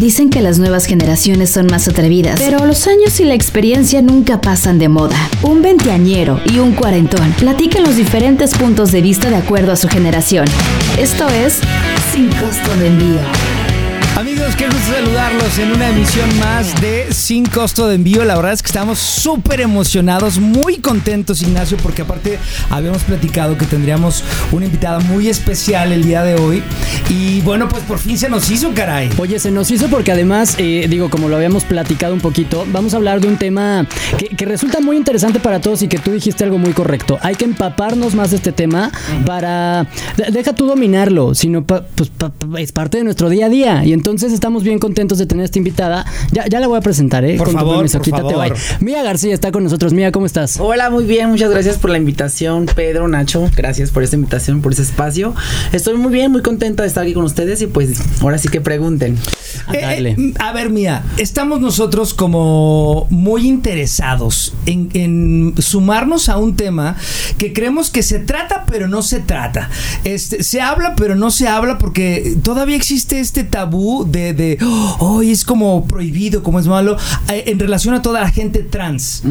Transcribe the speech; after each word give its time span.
Dicen 0.00 0.30
que 0.30 0.40
las 0.40 0.58
nuevas 0.58 0.86
generaciones 0.86 1.50
son 1.50 1.66
más 1.66 1.86
atrevidas, 1.86 2.40
pero 2.40 2.64
los 2.64 2.86
años 2.86 3.20
y 3.20 3.24
la 3.24 3.34
experiencia 3.34 4.00
nunca 4.00 4.40
pasan 4.40 4.78
de 4.78 4.88
moda. 4.88 5.28
Un 5.42 5.60
veinteañero 5.60 6.40
y 6.50 6.58
un 6.58 6.72
cuarentón 6.72 7.32
platican 7.32 7.82
los 7.82 7.96
diferentes 7.96 8.54
puntos 8.54 8.92
de 8.92 9.02
vista 9.02 9.28
de 9.28 9.36
acuerdo 9.36 9.72
a 9.72 9.76
su 9.76 9.88
generación. 9.88 10.46
Esto 10.98 11.28
es 11.28 11.60
Sin 12.14 12.28
Costo 12.28 12.74
de 12.78 12.86
Envío. 12.86 13.59
Amigos, 14.20 14.54
qué 14.54 14.66
gusto 14.66 14.92
saludarlos 14.92 15.58
en 15.58 15.72
una 15.72 15.88
emisión 15.88 16.28
más 16.40 16.78
de 16.82 17.06
Sin 17.10 17.46
Costo 17.46 17.88
de 17.88 17.94
Envío. 17.94 18.22
La 18.26 18.36
verdad 18.36 18.52
es 18.52 18.60
que 18.62 18.66
estamos 18.66 18.98
súper 18.98 19.62
emocionados, 19.62 20.38
muy 20.38 20.76
contentos, 20.76 21.40
Ignacio, 21.40 21.78
porque 21.82 22.02
aparte 22.02 22.38
habíamos 22.68 23.02
platicado 23.04 23.56
que 23.56 23.64
tendríamos 23.64 24.22
una 24.52 24.66
invitada 24.66 24.98
muy 25.00 25.28
especial 25.28 25.90
el 25.92 26.04
día 26.04 26.22
de 26.22 26.34
hoy. 26.34 26.62
Y 27.08 27.40
bueno, 27.40 27.66
pues 27.70 27.82
por 27.84 27.98
fin 27.98 28.18
se 28.18 28.28
nos 28.28 28.50
hizo, 28.50 28.74
caray. 28.74 29.08
Oye, 29.16 29.38
se 29.38 29.50
nos 29.50 29.70
hizo 29.70 29.88
porque 29.88 30.12
además, 30.12 30.54
eh, 30.58 30.86
digo, 30.90 31.08
como 31.08 31.30
lo 31.30 31.36
habíamos 31.36 31.64
platicado 31.64 32.12
un 32.12 32.20
poquito, 32.20 32.66
vamos 32.72 32.92
a 32.92 32.98
hablar 32.98 33.22
de 33.22 33.28
un 33.28 33.38
tema 33.38 33.86
que, 34.36 34.44
resulta 34.44 34.80
muy 34.80 34.98
interesante 34.98 35.40
para 35.40 35.60
todos 35.62 35.80
y 35.82 35.88
que 35.88 35.98
tú 35.98 36.10
dijiste 36.10 36.44
algo 36.44 36.58
muy 36.58 36.74
correcto. 36.74 37.18
Hay 37.22 37.36
que 37.36 37.46
empaparnos 37.46 38.14
más 38.14 38.34
este 38.34 38.52
tema 38.52 38.92
para... 39.24 39.86
de- 40.18 40.30
Deja 40.30 40.52
tú 40.52 40.66
dominarlo, 40.66 41.34
sino 41.34 41.64
pa- 41.64 41.86
pues, 41.94 42.10
pa- 42.10 42.32
es 42.58 42.72
parte 42.72 42.98
de 42.98 43.04
nuestro 43.04 43.30
día 43.30 43.46
a 43.46 43.48
día. 43.48 43.82
Y 43.84 43.92
entonces 43.94 44.09
estamos 44.14 44.62
bien 44.64 44.78
contentos 44.78 45.18
de 45.18 45.26
tener 45.26 45.42
a 45.42 45.44
esta 45.44 45.58
invitada. 45.58 46.04
Ya, 46.32 46.46
ya 46.46 46.60
la 46.60 46.66
voy 46.66 46.78
a 46.78 46.80
presentar, 46.80 47.24
¿eh? 47.24 47.36
Por 47.36 47.46
Con 47.46 47.54
tu 47.54 47.58
favor, 47.60 47.74
permiso, 47.76 47.98
por 47.98 48.04
quítate, 48.04 48.22
favor. 48.34 48.48
bye. 48.52 48.58
Mía 48.80 49.02
García 49.02 49.34
está 49.34 49.52
con 49.52 49.62
nosotros. 49.64 49.92
Mía, 49.92 50.12
¿cómo 50.12 50.26
estás? 50.26 50.58
Hola, 50.60 50.90
muy 50.90 51.04
bien, 51.04 51.30
muchas 51.30 51.50
gracias 51.50 51.78
por 51.78 51.90
la 51.90 51.98
invitación, 51.98 52.66
Pedro, 52.74 53.08
Nacho, 53.08 53.48
gracias 53.56 53.90
por 53.90 54.02
esta 54.02 54.16
invitación, 54.16 54.60
por 54.62 54.72
ese 54.72 54.82
espacio. 54.82 55.34
Estoy 55.72 55.96
muy 55.96 56.12
bien, 56.12 56.32
muy 56.32 56.42
contenta 56.42 56.82
de 56.82 56.88
estar 56.88 57.02
aquí 57.04 57.14
con 57.14 57.24
ustedes 57.24 57.62
y 57.62 57.66
pues 57.66 58.00
ahora 58.20 58.38
sí 58.38 58.48
que 58.48 58.60
pregunten. 58.60 59.16
A 59.66 59.74
Eh, 59.74 59.80
darle. 59.80 60.10
eh, 60.18 60.34
a 60.38 60.52
ver, 60.52 60.70
mía, 60.70 61.02
estamos 61.18 61.60
nosotros 61.60 62.14
como 62.14 63.06
muy 63.10 63.46
interesados 63.48 64.54
en, 64.66 64.88
en 64.94 65.54
sumarnos 65.58 66.28
a 66.28 66.36
un 66.38 66.56
tema 66.56 66.96
que 67.38 67.52
creemos 67.52 67.90
que 67.90 68.02
se 68.02 68.18
trata, 68.18 68.64
pero 68.70 68.88
no 68.88 69.02
se 69.02 69.20
trata. 69.20 69.68
Este, 70.04 70.42
se 70.42 70.60
habla, 70.60 70.94
pero 70.96 71.14
no 71.16 71.30
se 71.30 71.48
habla 71.48 71.78
porque 71.78 72.36
todavía 72.42 72.76
existe 72.76 73.20
este 73.20 73.44
tabú 73.44 73.99
de, 74.04 74.32
de 74.34 74.58
oh, 74.98 75.22
es 75.22 75.44
como 75.44 75.86
prohibido, 75.86 76.42
como 76.42 76.58
es 76.58 76.66
malo, 76.66 76.96
eh, 77.28 77.44
en 77.46 77.58
relación 77.58 77.94
a 77.94 78.02
toda 78.02 78.20
la 78.20 78.30
gente 78.30 78.62
trans. 78.62 79.22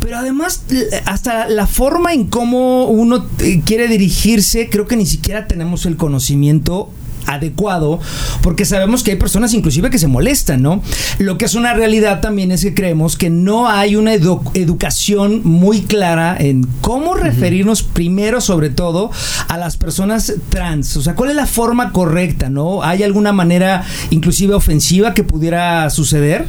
Pero 0.00 0.18
además, 0.18 0.62
hasta 1.04 1.48
la 1.48 1.66
forma 1.66 2.12
en 2.12 2.26
cómo 2.26 2.86
uno 2.86 3.26
eh, 3.40 3.62
quiere 3.64 3.88
dirigirse, 3.88 4.68
creo 4.68 4.86
que 4.86 4.96
ni 4.96 5.06
siquiera 5.06 5.46
tenemos 5.46 5.86
el 5.86 5.96
conocimiento 5.96 6.90
adecuado, 7.28 8.00
porque 8.42 8.64
sabemos 8.64 9.02
que 9.02 9.12
hay 9.12 9.16
personas 9.16 9.54
inclusive 9.54 9.90
que 9.90 9.98
se 9.98 10.08
molestan, 10.08 10.62
¿no? 10.62 10.82
Lo 11.18 11.38
que 11.38 11.44
es 11.44 11.54
una 11.54 11.74
realidad 11.74 12.20
también 12.20 12.50
es 12.52 12.62
que 12.62 12.74
creemos 12.74 13.16
que 13.16 13.30
no 13.30 13.68
hay 13.68 13.96
una 13.96 14.14
edu- 14.14 14.50
educación 14.54 15.42
muy 15.44 15.82
clara 15.82 16.36
en 16.38 16.66
cómo 16.80 17.14
referirnos 17.14 17.82
primero, 17.82 18.40
sobre 18.40 18.70
todo, 18.70 19.10
a 19.48 19.56
las 19.56 19.76
personas 19.76 20.32
trans. 20.48 20.96
O 20.96 21.02
sea, 21.02 21.14
¿cuál 21.14 21.30
es 21.30 21.36
la 21.36 21.46
forma 21.46 21.92
correcta, 21.92 22.48
no? 22.48 22.82
¿Hay 22.82 23.02
alguna 23.02 23.32
manera 23.32 23.84
inclusive 24.10 24.54
ofensiva 24.54 25.14
que 25.14 25.22
pudiera 25.24 25.88
suceder? 25.90 26.46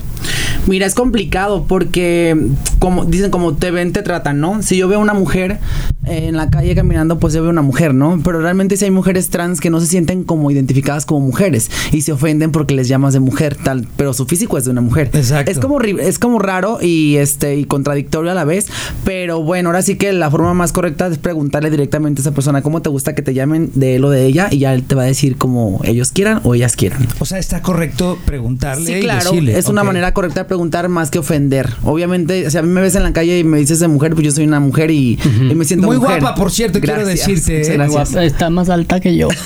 Mira, 0.67 0.85
es 0.85 0.93
complicado 0.95 1.65
porque 1.67 2.37
como 2.79 3.05
dicen 3.05 3.31
como 3.31 3.53
te 3.55 3.71
ven 3.71 3.93
te 3.93 4.01
tratan, 4.01 4.39
¿no? 4.39 4.61
Si 4.61 4.77
yo 4.77 4.87
veo 4.87 4.99
una 4.99 5.13
mujer 5.13 5.59
eh, 6.05 6.25
en 6.27 6.35
la 6.37 6.49
calle 6.49 6.75
caminando, 6.75 7.17
pues 7.19 7.33
yo 7.33 7.41
veo 7.41 7.49
una 7.49 7.61
mujer, 7.61 7.93
¿no? 7.93 8.19
Pero 8.23 8.41
realmente 8.41 8.77
si 8.77 8.85
hay 8.85 8.91
mujeres 8.91 9.29
trans 9.29 9.59
que 9.61 9.69
no 9.69 9.79
se 9.79 9.87
sienten 9.87 10.23
como 10.23 10.51
identificadas 10.51 10.68
como 11.05 11.19
mujeres 11.21 11.69
y 11.91 12.01
se 12.01 12.11
ofenden 12.11 12.51
porque 12.51 12.73
les 12.73 12.87
llamas 12.87 13.13
de 13.13 13.19
mujer 13.19 13.55
tal, 13.55 13.87
pero 13.95 14.13
su 14.13 14.25
físico 14.25 14.57
es 14.57 14.65
de 14.65 14.71
una 14.71 14.81
mujer. 14.81 15.09
Exacto. 15.13 15.51
Es 15.51 15.59
como 15.59 15.79
es 15.81 16.19
como 16.19 16.39
raro 16.39 16.79
y 16.81 17.17
este 17.17 17.55
y 17.57 17.65
contradictorio 17.65 18.31
a 18.31 18.33
la 18.33 18.43
vez, 18.45 18.67
pero 19.03 19.41
bueno, 19.43 19.69
ahora 19.69 19.81
sí 19.81 19.95
que 19.95 20.11
la 20.13 20.29
forma 20.31 20.53
más 20.53 20.71
correcta 20.71 21.07
es 21.07 21.17
preguntarle 21.17 21.69
directamente 21.69 22.21
a 22.21 22.23
esa 22.23 22.31
persona 22.31 22.61
cómo 22.61 22.81
te 22.81 22.89
gusta 22.89 23.15
que 23.15 23.21
te 23.21 23.33
llamen 23.33 23.71
de 23.75 23.95
él 23.95 24.05
o 24.05 24.09
de 24.09 24.25
ella 24.25 24.47
y 24.51 24.59
ya 24.59 24.73
él 24.73 24.83
te 24.83 24.95
va 24.95 25.03
a 25.03 25.05
decir 25.05 25.37
como 25.37 25.81
ellos 25.83 26.11
quieran 26.11 26.41
o 26.43 26.55
ellas 26.55 26.75
quieran. 26.75 27.07
O 27.19 27.25
sea, 27.25 27.39
está 27.39 27.61
correcto 27.61 28.17
preguntarle 28.25 28.85
Sí, 28.85 28.93
y 28.93 29.01
claro, 29.01 29.31
decirle. 29.31 29.57
es 29.57 29.67
una 29.67 29.83
manera 29.83 30.13
correcta 30.13 30.41
de 30.41 30.45
preguntar 30.45 30.87
más 30.89 31.09
que 31.11 31.19
ofender. 31.19 31.69
Obviamente, 31.83 32.49
si 32.51 32.57
a 32.57 32.61
mí 32.61 32.69
me 32.69 32.81
ves 32.81 32.95
en 32.95 33.03
la 33.03 33.13
calle 33.13 33.39
y 33.39 33.43
me 33.43 33.57
dices 33.57 33.79
de 33.79 33.87
mujer, 33.87 34.13
pues 34.13 34.25
yo 34.25 34.31
soy 34.31 34.45
una 34.45 34.59
mujer 34.59 34.91
y, 34.91 35.19
y 35.49 35.55
me 35.55 35.65
siento 35.65 35.87
Muy 35.87 35.97
mujer. 35.97 36.19
guapa, 36.21 36.35
por 36.35 36.51
cierto, 36.51 36.79
quiero 36.79 37.05
decirte, 37.05 37.61
¿eh? 37.61 37.73
gracias. 37.77 38.11
Guapa, 38.11 38.23
Está 38.25 38.49
más 38.49 38.69
alta 38.69 38.99
que 38.99 39.15
yo. 39.15 39.27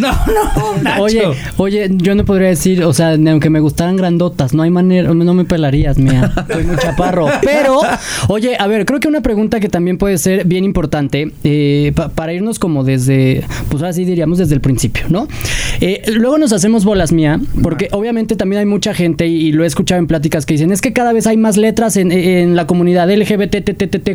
No, 0.00 0.10
no. 0.10 0.53
Oye, 1.00 1.22
oye, 1.56 1.88
yo 1.92 2.14
no 2.14 2.24
podría 2.24 2.48
decir, 2.48 2.82
o 2.84 2.92
sea, 2.92 3.10
aunque 3.12 3.50
me 3.50 3.60
gustaran 3.60 3.96
grandotas, 3.96 4.54
no 4.54 4.62
hay 4.62 4.70
manera, 4.70 5.12
no 5.12 5.34
me 5.34 5.44
pelarías, 5.44 5.98
mía. 5.98 6.32
Soy 6.52 6.64
muy 6.64 6.76
chaparro. 6.76 7.26
Pero, 7.42 7.80
oye, 8.28 8.56
a 8.58 8.66
ver, 8.66 8.84
creo 8.86 9.00
que 9.00 9.08
una 9.08 9.20
pregunta 9.20 9.60
que 9.60 9.68
también 9.68 9.98
puede 9.98 10.18
ser 10.18 10.44
bien 10.46 10.64
importante 10.64 11.32
eh, 11.44 11.92
pa- 11.94 12.08
para 12.10 12.32
irnos 12.32 12.58
como 12.58 12.84
desde, 12.84 13.44
pues 13.68 13.82
así 13.82 14.04
diríamos 14.04 14.38
desde 14.38 14.54
el 14.54 14.60
principio, 14.60 15.04
¿no? 15.08 15.26
Eh, 15.80 16.02
luego 16.14 16.38
nos 16.38 16.52
hacemos 16.52 16.84
bolas, 16.84 17.12
mía, 17.12 17.40
porque 17.62 17.88
obviamente 17.92 18.36
también 18.36 18.60
hay 18.60 18.66
mucha 18.66 18.94
gente 18.94 19.26
y, 19.26 19.36
y 19.48 19.52
lo 19.52 19.64
he 19.64 19.66
escuchado 19.66 19.98
en 19.98 20.06
pláticas 20.06 20.46
que 20.46 20.54
dicen 20.54 20.70
es 20.72 20.80
que 20.80 20.92
cada 20.92 21.12
vez 21.12 21.26
hay 21.26 21.36
más 21.36 21.56
letras 21.56 21.96
en, 21.96 22.12
en 22.12 22.56
la 22.56 22.66
comunidad 22.66 23.10
LGBT, 23.10 23.56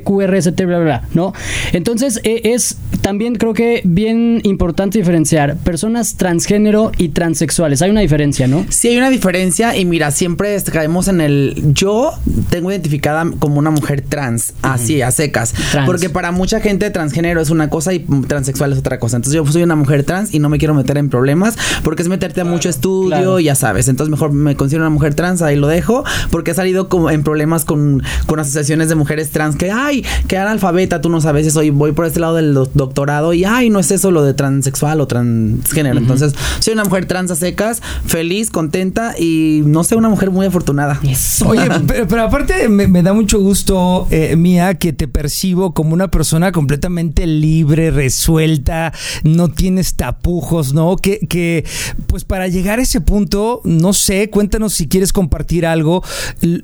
QRST, 0.03 0.55
bla, 0.57 0.65
bla, 0.65 0.79
bla, 0.79 1.03
¿no? 1.13 1.33
Entonces, 1.73 2.21
eh, 2.23 2.41
es 2.45 2.77
también 3.01 3.35
creo 3.35 3.53
que 3.53 3.81
bien 3.83 4.41
importante 4.43 4.97
diferenciar 4.99 5.57
personas 5.57 6.15
transgénero 6.29 6.91
y 6.97 7.09
transexuales. 7.09 7.81
Hay 7.81 7.89
una 7.89 8.01
diferencia, 8.01 8.47
¿no? 8.47 8.63
Sí 8.69 8.89
hay 8.89 8.97
una 8.97 9.09
diferencia 9.09 9.75
y 9.75 9.83
mira, 9.85 10.11
siempre 10.11 10.61
caemos 10.71 11.07
en 11.07 11.21
el 11.21 11.55
yo 11.73 12.11
tengo 12.51 12.69
identificada 12.69 13.25
como 13.39 13.57
una 13.57 13.71
mujer 13.71 14.01
trans, 14.07 14.53
así, 14.61 15.01
a 15.01 15.09
secas. 15.09 15.53
Trans. 15.71 15.87
Porque 15.87 16.09
para 16.11 16.31
mucha 16.31 16.59
gente 16.59 16.91
transgénero 16.91 17.41
es 17.41 17.49
una 17.49 17.71
cosa 17.71 17.93
y 17.93 17.99
transexual 18.27 18.73
es 18.73 18.77
otra 18.77 18.99
cosa. 18.99 19.17
Entonces 19.17 19.33
yo 19.43 19.51
soy 19.51 19.63
una 19.63 19.75
mujer 19.75 20.03
trans 20.03 20.31
y 20.31 20.37
no 20.37 20.49
me 20.49 20.59
quiero 20.59 20.75
meter 20.75 20.99
en 20.99 21.09
problemas 21.09 21.55
porque 21.83 22.03
es 22.03 22.09
meterte 22.09 22.41
a 22.41 22.45
mucho 22.45 22.69
estudio, 22.69 23.07
claro. 23.09 23.39
ya 23.39 23.55
sabes. 23.55 23.87
Entonces 23.87 24.11
mejor 24.11 24.31
me 24.31 24.55
considero 24.55 24.83
una 24.83 24.91
mujer 24.91 25.15
trans, 25.15 25.41
ahí 25.41 25.55
lo 25.55 25.67
dejo, 25.67 26.03
porque 26.29 26.51
he 26.51 26.53
salido 26.53 26.89
como 26.89 27.09
en 27.09 27.23
problemas 27.23 27.65
con, 27.65 28.03
con 28.27 28.39
asociaciones 28.39 28.87
de 28.89 28.93
mujeres 28.95 29.31
trans 29.31 29.55
que, 29.55 29.71
ay, 29.71 30.05
que 30.27 30.37
analfabeta, 30.37 31.01
tú 31.01 31.09
no 31.09 31.21
sabes 31.21 31.47
eso 31.47 31.63
y 31.63 31.71
voy 31.71 31.91
por 31.93 32.05
este 32.05 32.19
lado 32.19 32.35
del 32.35 32.53
do- 32.53 32.69
doctorado 32.75 33.33
y, 33.33 33.45
ay, 33.45 33.71
no 33.71 33.79
es 33.79 33.89
eso 33.89 34.11
lo 34.11 34.23
de 34.23 34.35
transexual 34.35 35.01
o 35.01 35.07
transgénero. 35.07 35.97
Entonces 35.97 36.18
soy 36.59 36.73
una 36.73 36.83
mujer 36.83 37.05
trans 37.05 37.31
a 37.31 37.35
secas, 37.35 37.81
feliz, 38.05 38.49
contenta 38.49 39.15
y 39.17 39.61
no 39.65 39.83
sé, 39.83 39.95
una 39.95 40.09
mujer 40.09 40.31
muy 40.31 40.45
afortunada. 40.45 40.99
Oye, 41.45 41.61
pero, 41.87 42.07
pero 42.07 42.23
aparte 42.23 42.69
me, 42.69 42.87
me 42.87 43.03
da 43.03 43.13
mucho 43.13 43.39
gusto, 43.39 44.07
eh, 44.11 44.35
Mía, 44.35 44.75
que 44.75 44.93
te 44.93 45.07
percibo 45.07 45.73
como 45.73 45.93
una 45.93 46.09
persona 46.09 46.51
completamente 46.51 47.25
libre, 47.27 47.91
resuelta, 47.91 48.93
no 49.23 49.49
tienes 49.49 49.95
tapujos, 49.95 50.73
¿no? 50.73 50.95
Que, 50.95 51.19
que 51.27 51.65
pues 52.07 52.25
para 52.25 52.47
llegar 52.47 52.79
a 52.79 52.83
ese 52.83 53.01
punto, 53.01 53.61
no 53.63 53.93
sé, 53.93 54.29
cuéntanos 54.29 54.73
si 54.73 54.87
quieres 54.87 55.13
compartir 55.13 55.65
algo. 55.65 56.03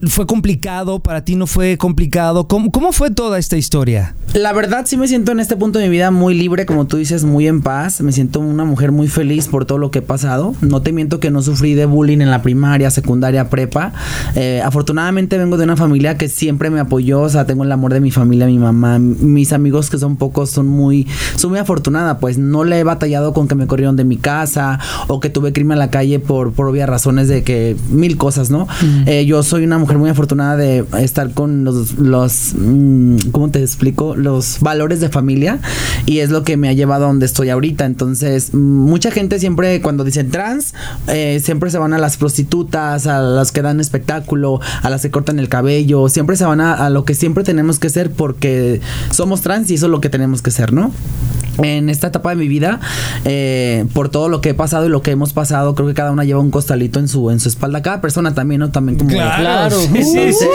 ¿Fue 0.07 0.25
complicado? 0.25 0.99
¿Para 0.99 1.23
ti 1.23 1.35
no 1.35 1.47
fue 1.47 1.77
complicado? 1.77 2.47
¿Cómo, 2.47 2.71
cómo 2.71 2.91
fue 2.91 3.11
toda 3.11 3.39
esta 3.39 3.57
historia? 3.57 4.15
La 4.33 4.53
verdad 4.53 4.85
sí 4.85 4.97
me 4.97 5.07
siento 5.07 5.31
en 5.31 5.39
este 5.39 5.55
punto 5.55 5.79
de 5.79 5.85
mi 5.85 5.91
vida 5.91 6.11
muy 6.11 6.33
libre, 6.33 6.65
como 6.65 6.85
tú 6.85 6.97
dices, 6.97 7.23
muy 7.23 7.47
en 7.47 7.61
paz. 7.61 8.01
Me 8.01 8.11
siento 8.11 8.39
una 8.39 8.65
mujer 8.65 8.91
muy 8.91 9.07
feliz 9.07 9.44
por 9.47 9.65
todo 9.65 9.77
lo 9.77 9.91
que 9.91 9.99
he 9.99 10.01
pasado. 10.01 10.55
No 10.61 10.81
te 10.81 10.91
miento 10.91 11.19
que 11.19 11.31
no 11.31 11.41
sufrí 11.41 11.73
de 11.73 11.85
bullying 11.85 12.21
en 12.21 12.31
la 12.31 12.41
primaria, 12.41 12.91
secundaria, 12.91 13.49
prepa. 13.49 13.93
Eh, 14.35 14.61
afortunadamente 14.63 15.37
vengo 15.37 15.57
de 15.57 15.63
una 15.63 15.75
familia 15.75 16.17
que 16.17 16.29
siempre 16.29 16.69
me 16.69 16.79
apoyó. 16.79 17.21
O 17.21 17.29
sea, 17.29 17.45
tengo 17.45 17.63
el 17.63 17.71
amor 17.71 17.93
de 17.93 17.99
mi 17.99 18.11
familia, 18.11 18.45
mi 18.45 18.59
mamá, 18.59 18.99
mis 18.99 19.53
amigos 19.53 19.89
que 19.89 19.97
son 19.97 20.17
pocos, 20.17 20.49
son 20.49 20.67
muy, 20.67 21.07
son 21.35 21.51
muy 21.51 21.59
afortunada. 21.59 22.19
Pues 22.19 22.37
no 22.37 22.63
le 22.63 22.79
he 22.79 22.83
batallado 22.83 23.33
con 23.33 23.47
que 23.47 23.55
me 23.55 23.67
corrieron 23.67 23.95
de 23.95 24.03
mi 24.03 24.17
casa 24.17 24.79
o 25.07 25.19
que 25.19 25.29
tuve 25.29 25.53
crimen 25.53 25.75
en 25.75 25.79
la 25.79 25.89
calle 25.89 26.19
por, 26.19 26.53
por 26.53 26.67
obvias 26.67 26.87
razones 26.87 27.27
de 27.27 27.43
que 27.43 27.75
mil 27.89 28.17
cosas, 28.17 28.49
¿no? 28.49 28.67
Eh, 29.05 29.25
yo 29.25 29.43
soy 29.43 29.63
una 29.63 29.77
mujer 29.77 29.97
muy 29.97 30.09
afortunada 30.09 30.55
de 30.57 30.85
estar 30.99 31.31
con 31.31 31.63
los, 31.63 31.97
los 31.97 32.53
mm, 32.57 33.17
¿cómo 33.31 33.49
te 33.49 33.61
explico? 33.61 34.15
Los 34.15 34.59
valores 34.59 34.99
de 34.99 35.09
familia 35.09 35.59
y 36.05 36.19
es 36.19 36.29
lo 36.29 36.43
que 36.43 36.57
me 36.57 36.69
ha 36.69 36.73
llevado 36.73 37.05
a 37.05 37.07
donde 37.07 37.25
estoy 37.25 37.49
ahorita. 37.49 37.85
Entonces, 37.85 38.53
mm, 38.53 38.57
mucha 38.57 39.11
gente 39.11 39.24
siempre 39.39 39.81
cuando 39.81 40.03
dicen 40.03 40.31
trans, 40.31 40.73
eh, 41.07 41.39
siempre 41.43 41.69
se 41.69 41.77
van 41.77 41.93
a 41.93 41.97
las 41.97 42.17
prostitutas, 42.17 43.07
a 43.07 43.21
las 43.21 43.51
que 43.51 43.61
dan 43.61 43.79
espectáculo, 43.79 44.59
a 44.81 44.89
las 44.89 45.01
que 45.01 45.11
cortan 45.11 45.39
el 45.39 45.49
cabello, 45.49 46.09
siempre 46.09 46.35
se 46.35 46.45
van 46.45 46.61
a, 46.61 46.73
a 46.73 46.89
lo 46.89 47.05
que 47.05 47.13
siempre 47.15 47.43
tenemos 47.43 47.79
que 47.79 47.89
ser 47.89 48.11
porque 48.11 48.81
somos 49.11 49.41
trans 49.41 49.69
y 49.71 49.75
eso 49.75 49.87
es 49.87 49.91
lo 49.91 50.01
que 50.01 50.09
tenemos 50.09 50.41
que 50.41 50.51
ser, 50.51 50.73
¿no? 50.73 50.91
En 51.57 51.89
esta 51.89 52.07
etapa 52.07 52.29
de 52.31 52.35
mi 52.35 52.47
vida, 52.47 52.79
eh, 53.23 53.85
por 53.93 54.09
todo 54.09 54.29
lo 54.29 54.41
que 54.41 54.49
he 54.49 54.53
pasado 54.53 54.85
y 54.85 54.89
lo 54.89 55.01
que 55.01 55.11
hemos 55.11 55.33
pasado, 55.33 55.75
creo 55.75 55.87
que 55.87 55.93
cada 55.93 56.11
una 56.11 56.23
lleva 56.23 56.39
un 56.39 56.51
costalito 56.51 56.99
en 56.99 57.07
su, 57.07 57.31
en 57.31 57.39
su 57.39 57.49
espalda. 57.49 57.81
Cada 57.81 58.01
persona 58.01 58.33
también, 58.33 58.59
¿no? 58.59 58.71
También 58.71 58.97
como... 58.97 59.11
Claro, 59.11 59.79
sí, 59.79 60.03
sí, 60.03 60.33
sí, 60.33 60.45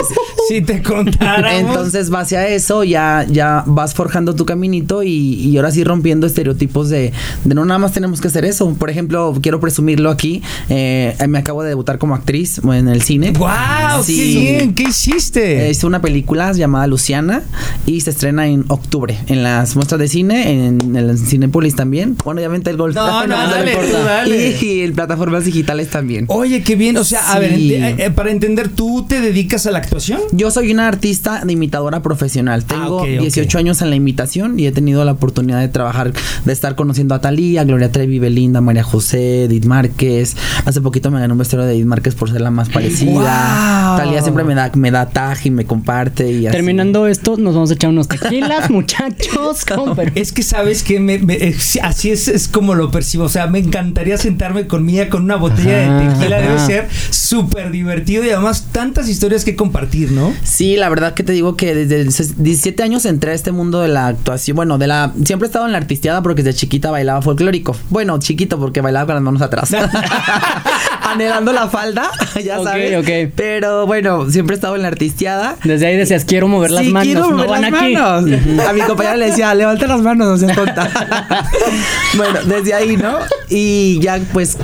Si 0.48 0.60
te 0.62 0.82
contáramos. 0.82 1.60
Entonces, 1.70 2.12
va 2.12 2.20
hacia 2.20 2.48
eso, 2.48 2.84
ya, 2.84 3.24
ya 3.28 3.62
vas 3.66 3.94
forjando 3.94 4.34
tu 4.34 4.44
caminito 4.46 5.02
y, 5.02 5.10
y 5.10 5.56
ahora 5.56 5.70
sí 5.70 5.84
rompiendo 5.84 6.26
estereotipos 6.26 6.90
de, 6.90 7.12
de 7.44 7.54
no 7.54 7.64
nada 7.64 7.78
más 7.78 7.92
tenemos 7.92 8.20
que 8.20 8.28
hacer 8.28 8.44
eso. 8.44 8.72
Por 8.74 8.90
ejemplo, 8.90 9.34
quiero 9.40 9.60
presumirlo 9.60 10.10
aquí. 10.10 10.42
eh, 10.68 11.16
me 11.28 11.38
acabo 11.38 11.62
de 11.62 11.68
debutar 11.70 11.98
como 11.98 12.14
actriz 12.14 12.60
en 12.64 12.88
el 12.88 13.02
cine. 13.02 13.32
¡Wow! 13.32 14.04
¡Qué 14.06 14.12
bien! 14.12 14.74
¿Qué 14.74 14.84
hiciste? 14.84 15.66
Eh, 15.66 15.70
hice 15.70 15.86
una 15.86 16.00
película 16.02 16.52
llamada 16.52 16.86
Luciana 16.86 17.42
y 17.86 18.00
se 18.00 18.10
estrena 18.10 18.46
en 18.46 18.64
octubre 18.68 19.18
en 19.28 19.42
las 19.42 19.76
muestras 19.76 20.00
de 20.00 20.08
cine, 20.08 20.66
en, 20.66 20.89
el 20.96 21.18
Cinepolis 21.18 21.76
también. 21.76 22.16
Bueno, 22.24 22.38
obviamente 22.40 22.70
el 22.70 22.76
Golf. 22.76 22.94
No, 22.94 23.26
no, 23.26 23.36
dale, 23.36 23.72
tú 23.76 23.96
dale. 24.04 24.56
Y, 24.60 24.64
y 24.66 24.80
en 24.82 24.92
plataformas 24.94 25.44
digitales 25.44 25.88
también. 25.88 26.24
Oye, 26.28 26.62
qué 26.62 26.76
bien. 26.76 26.96
O 26.96 27.04
sea, 27.04 27.32
a 27.32 27.38
ver, 27.38 27.52
ent- 27.52 27.98
eh, 27.98 28.10
para 28.10 28.30
entender, 28.30 28.68
¿tú 28.68 29.06
te 29.08 29.20
dedicas 29.20 29.66
a 29.66 29.70
la 29.70 29.78
actuación? 29.78 30.20
Yo 30.32 30.50
soy 30.50 30.72
una 30.72 30.88
artista 30.88 31.44
de 31.44 31.52
imitadora 31.52 32.02
profesional. 32.02 32.64
Tengo 32.64 33.00
Ah, 33.00 33.02
ok, 33.02 33.08
ok. 33.16 33.20
18 33.20 33.58
años 33.58 33.82
en 33.82 33.90
la 33.90 33.96
imitación 33.96 34.58
y 34.58 34.66
he 34.66 34.72
tenido 34.72 35.04
la 35.04 35.12
oportunidad 35.12 35.60
de 35.60 35.68
trabajar, 35.68 36.12
de 36.44 36.52
estar 36.52 36.74
conociendo 36.74 37.14
a 37.14 37.20
Talía, 37.20 37.64
Gloria 37.64 37.90
Trevi, 37.92 38.18
Belinda, 38.18 38.60
María 38.60 38.82
José, 38.82 39.44
Edith 39.44 39.64
Márquez. 39.66 40.36
Hace 40.64 40.80
poquito 40.80 41.10
me 41.10 41.20
gané 41.20 41.32
un 41.32 41.38
vestuario 41.38 41.66
de 41.66 41.74
Edith 41.74 41.86
Márquez 41.86 42.14
por 42.14 42.30
ser 42.30 42.40
la 42.40 42.50
más 42.50 42.68
parecida. 42.68 43.94
Talía 43.96 44.22
siempre 44.22 44.44
me 44.44 44.54
da, 44.54 44.70
me 44.74 44.90
da 44.90 45.08
tag 45.08 45.38
y 45.44 45.50
me 45.50 45.64
comparte 45.64 46.30
y 46.30 46.46
así. 46.46 46.56
Terminando 46.56 47.06
esto, 47.06 47.36
nos 47.36 47.54
vamos 47.54 47.70
a 47.70 47.74
echar 47.74 47.90
unos 47.90 48.08
tequilas, 48.08 48.70
muchachos. 48.70 49.64
¿Cómo? 49.74 49.94
Pero- 49.94 50.12
Es 50.14 50.32
que 50.32 50.42
sabes 50.42 50.79
que 50.82 51.00
me, 51.00 51.18
me- 51.18 51.36
es- 51.48 51.78
así 51.82 52.10
es, 52.10 52.28
es 52.28 52.48
como 52.48 52.74
lo 52.74 52.90
percibo. 52.90 53.24
O 53.24 53.28
sea, 53.28 53.46
me 53.46 53.58
encantaría 53.58 54.16
sentarme 54.18 54.66
con 54.66 54.84
Mía 54.84 55.08
con 55.08 55.22
una 55.24 55.36
botella 55.36 55.84
Ajá, 55.84 56.00
de 56.00 56.14
tequila. 56.14 56.40
Debe 56.40 56.58
ser 56.58 56.88
súper 57.10 57.70
divertido 57.70 58.24
y 58.24 58.30
además 58.30 58.66
tantas 58.72 59.08
historias 59.08 59.44
que 59.44 59.56
compartir, 59.56 60.12
¿no? 60.12 60.32
Sí, 60.42 60.76
la 60.76 60.88
verdad 60.88 61.14
que 61.14 61.22
te 61.22 61.32
digo 61.32 61.56
que 61.56 61.74
desde 61.74 62.04
los 62.04 62.36
17 62.42 62.82
años 62.82 63.04
entré 63.04 63.32
a 63.32 63.34
este 63.34 63.52
mundo 63.52 63.80
de 63.80 63.88
la 63.88 64.06
actuación. 64.08 64.56
Bueno, 64.56 64.78
de 64.78 64.86
la. 64.86 65.12
Siempre 65.24 65.46
he 65.46 65.48
estado 65.48 65.66
en 65.66 65.72
la 65.72 65.78
artisteada 65.78 66.22
porque 66.22 66.42
desde 66.42 66.58
chiquita 66.58 66.90
bailaba 66.90 67.22
folclórico. 67.22 67.76
Bueno, 67.90 68.18
chiquito 68.18 68.58
porque 68.58 68.80
bailaba 68.80 69.06
con 69.06 69.14
las 69.16 69.24
manos 69.24 69.42
atrás. 69.42 69.70
Anhelando 71.02 71.52
la 71.52 71.68
falda, 71.68 72.10
ya 72.44 72.60
Ok, 72.60 72.66
sabes. 72.66 72.96
ok. 72.98 73.32
Pero 73.34 73.86
bueno, 73.86 74.30
siempre 74.30 74.54
he 74.54 74.56
estado 74.58 74.76
en 74.76 74.82
la 74.82 74.88
artisteada. 74.88 75.56
Desde 75.64 75.86
ahí 75.86 75.96
decías, 75.96 76.24
quiero 76.24 76.46
mover 76.46 76.70
las 76.70 76.84
Sí, 76.84 76.90
manos, 76.92 77.04
quiero 77.06 77.20
no 77.22 77.36
mover 77.36 77.48
van 77.48 77.62
las 77.62 77.72
aquí. 77.82 77.94
manos. 77.94 78.24
A 78.68 78.72
mi 78.72 78.80
compañera 78.82 79.16
le 79.16 79.26
decía, 79.26 79.54
levanta 79.54 79.86
las 79.86 80.00
manos, 80.02 80.28
no 80.28 80.38
seas 80.38 80.56
bueno, 82.16 82.38
desde 82.46 82.74
ahí, 82.74 82.96
¿no? 82.96 83.18
Y 83.48 83.98
ya 84.00 84.20
pues 84.32 84.56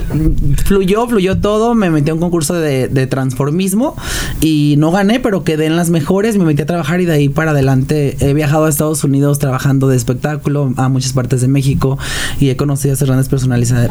fluyó, 0.65 1.07
fluyó 1.09 1.39
todo. 1.39 1.75
Me 1.75 1.91
metí 1.91 2.11
a 2.11 2.15
un 2.15 2.21
concurso 2.21 2.55
de, 2.55 2.89
de 2.89 3.07
transformismo 3.07 3.97
y 4.41 4.75
no 4.79 4.91
gané, 4.91 5.21
pero 5.21 5.45
quedé 5.45 5.67
en 5.67 5.77
las 5.77 5.91
mejores. 5.91 6.37
Me 6.37 6.45
metí 6.45 6.63
a 6.63 6.67
trabajar 6.67 7.01
y 7.01 7.05
de 7.05 7.13
ahí 7.13 7.29
para 7.29 7.51
adelante 7.53 8.17
he 8.21 8.35
viajado 8.35 8.67
a 8.67 8.69
Estados 8.69 9.03
Unidos 9.05 9.39
trabajando 9.39 9.89
de 9.89 9.97
espectáculo 9.97 10.73
a 10.77 10.89
muchas 10.89 11.13
partes 11.13 11.41
de 11.41 11.49
México 11.49 11.99
y 12.41 12.51
he 12.51 12.57
conocido 12.57 12.93
a 12.93 12.95
esas 12.95 13.09
grandes 13.09 13.29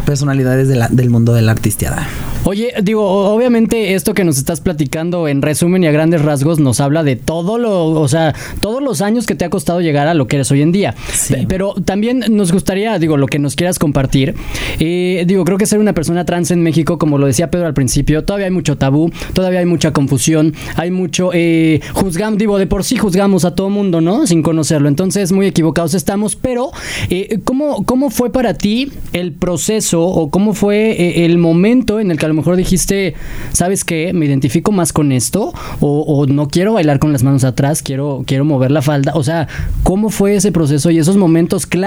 personalidades 0.06 0.68
de 0.68 0.76
la- 0.76 0.90
del 0.90 1.10
mundo 1.10 1.34
de 1.34 1.42
la 1.42 1.52
artisteada. 1.52 2.08
Oye, 2.44 2.74
digo, 2.84 3.04
obviamente 3.34 3.96
esto 3.96 4.14
que 4.14 4.24
nos 4.24 4.38
estás 4.38 4.62
platicando 4.62 5.28
en 5.28 5.42
resumen 5.42 5.84
y 5.84 5.88
a 5.88 5.92
grandes 5.92 6.22
rasgos 6.22 6.60
nos 6.60 6.80
habla 6.80 7.04
de 7.04 7.16
todo 7.16 7.58
lo, 7.58 7.86
o 7.88 8.08
sea, 8.08 8.36
todos 8.60 8.84
los 8.84 9.02
años 9.02 9.26
que 9.26 9.34
te 9.36 9.46
ha 9.46 9.50
costado 9.50 9.82
llegar 9.82 10.08
a 10.08 10.14
lo 10.14 10.28
que 10.28 10.36
eres 10.38 10.52
hoy 10.52 10.62
en 10.62 10.72
día. 10.72 10.94
Sí. 11.12 11.34
Pe- 11.34 11.46
Pero 11.50 11.74
también 11.86 12.05
nos 12.14 12.52
gustaría, 12.52 12.98
digo, 13.00 13.18
lo 13.18 13.28
que 13.28 13.40
nos 13.40 13.56
quieras 13.56 13.80
compartir. 13.80 14.36
Eh, 14.80 15.24
digo, 15.28 15.44
creo 15.46 15.58
que 15.58 15.66
ser 15.66 15.80
una 15.80 15.94
persona 15.94 16.26
trans 16.26 16.52
en 16.52 16.62
México, 16.62 16.98
como 16.98 17.18
lo 17.18 17.28
decía 17.28 17.50
Pedro 17.50 17.68
al 17.68 17.74
principio, 17.74 18.24
todavía 18.24 18.48
hay 18.48 18.52
mucho 18.52 18.78
tabú, 18.78 19.12
todavía 19.34 19.60
hay 19.60 19.66
mucha 19.66 19.94
confusión, 19.94 20.54
hay 20.76 20.92
mucho 20.92 21.32
eh, 21.34 21.82
juzgamos, 21.94 22.38
digo, 22.38 22.58
de 22.58 22.68
por 22.68 22.84
sí 22.84 22.98
juzgamos 22.98 23.46
a 23.46 23.56
todo 23.56 23.70
mundo, 23.70 24.02
¿no? 24.02 24.28
Sin 24.28 24.44
conocerlo. 24.44 24.88
Entonces, 24.88 25.32
muy 25.32 25.48
equivocados 25.48 25.94
estamos. 25.94 26.36
Pero, 26.36 26.72
eh, 27.10 27.40
¿cómo, 27.44 27.86
¿cómo 27.86 28.10
fue 28.10 28.32
para 28.32 28.54
ti 28.54 28.92
el 29.14 29.32
proceso 29.34 30.02
o 30.04 30.30
cómo 30.30 30.54
fue 30.54 30.92
eh, 30.92 31.26
el 31.26 31.38
momento 31.38 32.00
en 32.00 32.12
el 32.12 32.18
que 32.18 32.26
a 32.26 32.30
lo 32.30 32.34
mejor 32.34 32.56
dijiste, 32.56 33.16
¿sabes 33.52 33.84
qué? 33.84 34.14
Me 34.14 34.26
identifico 34.26 34.72
más 34.72 34.94
con 34.94 35.12
esto 35.12 35.54
o, 35.80 36.02
o 36.02 36.26
no 36.26 36.48
quiero 36.48 36.74
bailar 36.74 37.00
con 37.00 37.12
las 37.12 37.24
manos 37.24 37.44
atrás, 37.44 37.82
quiero, 37.82 38.24
quiero 38.26 38.46
mover 38.46 38.72
la 38.72 38.82
falda. 38.82 39.14
O 39.16 39.24
sea, 39.24 39.48
¿cómo 39.84 40.10
fue 40.10 40.36
ese 40.36 40.52
proceso 40.52 40.92
y 40.92 40.98
esos 40.98 41.18
momentos 41.18 41.66
clave 41.66 41.85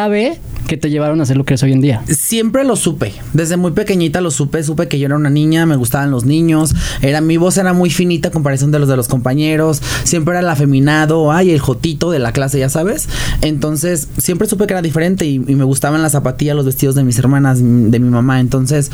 que 0.67 0.77
te 0.77 0.91
llevaron 0.91 1.21
a 1.21 1.27
ser 1.27 1.37
lo 1.37 1.45
que 1.45 1.55
eres 1.55 1.63
hoy 1.63 1.73
en 1.73 1.81
día? 1.81 2.03
Siempre 2.09 2.63
lo 2.63 2.77
supe. 2.77 3.13
Desde 3.33 3.57
muy 3.57 3.73
pequeñita 3.73 4.21
lo 4.21 4.31
supe. 4.31 4.63
Supe 4.63 4.87
que 4.87 4.99
yo 4.99 5.07
era 5.07 5.17
una 5.17 5.31
niña, 5.31 5.67
me 5.67 5.77
gustaban 5.77 6.11
los 6.11 6.25
niños. 6.25 6.75
Era, 7.01 7.21
mi 7.21 7.37
voz 7.37 7.57
era 7.57 7.73
muy 7.73 7.91
finita 7.91 8.29
a 8.29 8.31
comparación 8.31 8.71
de 8.71 8.79
los 8.79 8.89
de 8.89 8.97
los 8.97 9.09
compañeros. 9.09 9.83
Siempre 10.05 10.33
era 10.33 10.41
el 10.41 10.49
afeminado, 10.49 11.33
ay, 11.33 11.51
el 11.51 11.61
jotito 11.61 12.11
de 12.11 12.19
la 12.19 12.33
clase, 12.33 12.59
ya 12.59 12.69
sabes. 12.69 13.09
Entonces, 13.41 14.09
siempre 14.19 14.47
supe 14.47 14.67
que 14.67 14.75
era 14.75 14.83
diferente 14.83 15.27
y, 15.27 15.35
y 15.35 15.55
me 15.55 15.65
gustaban 15.65 16.03
las 16.03 16.13
zapatillas, 16.13 16.55
los 16.55 16.67
vestidos 16.67 16.95
de 16.95 17.05
mis 17.05 17.19
hermanas, 17.19 17.59
de 17.61 17.99
mi 17.99 18.11
mamá. 18.11 18.41
Entonces, 18.41 18.91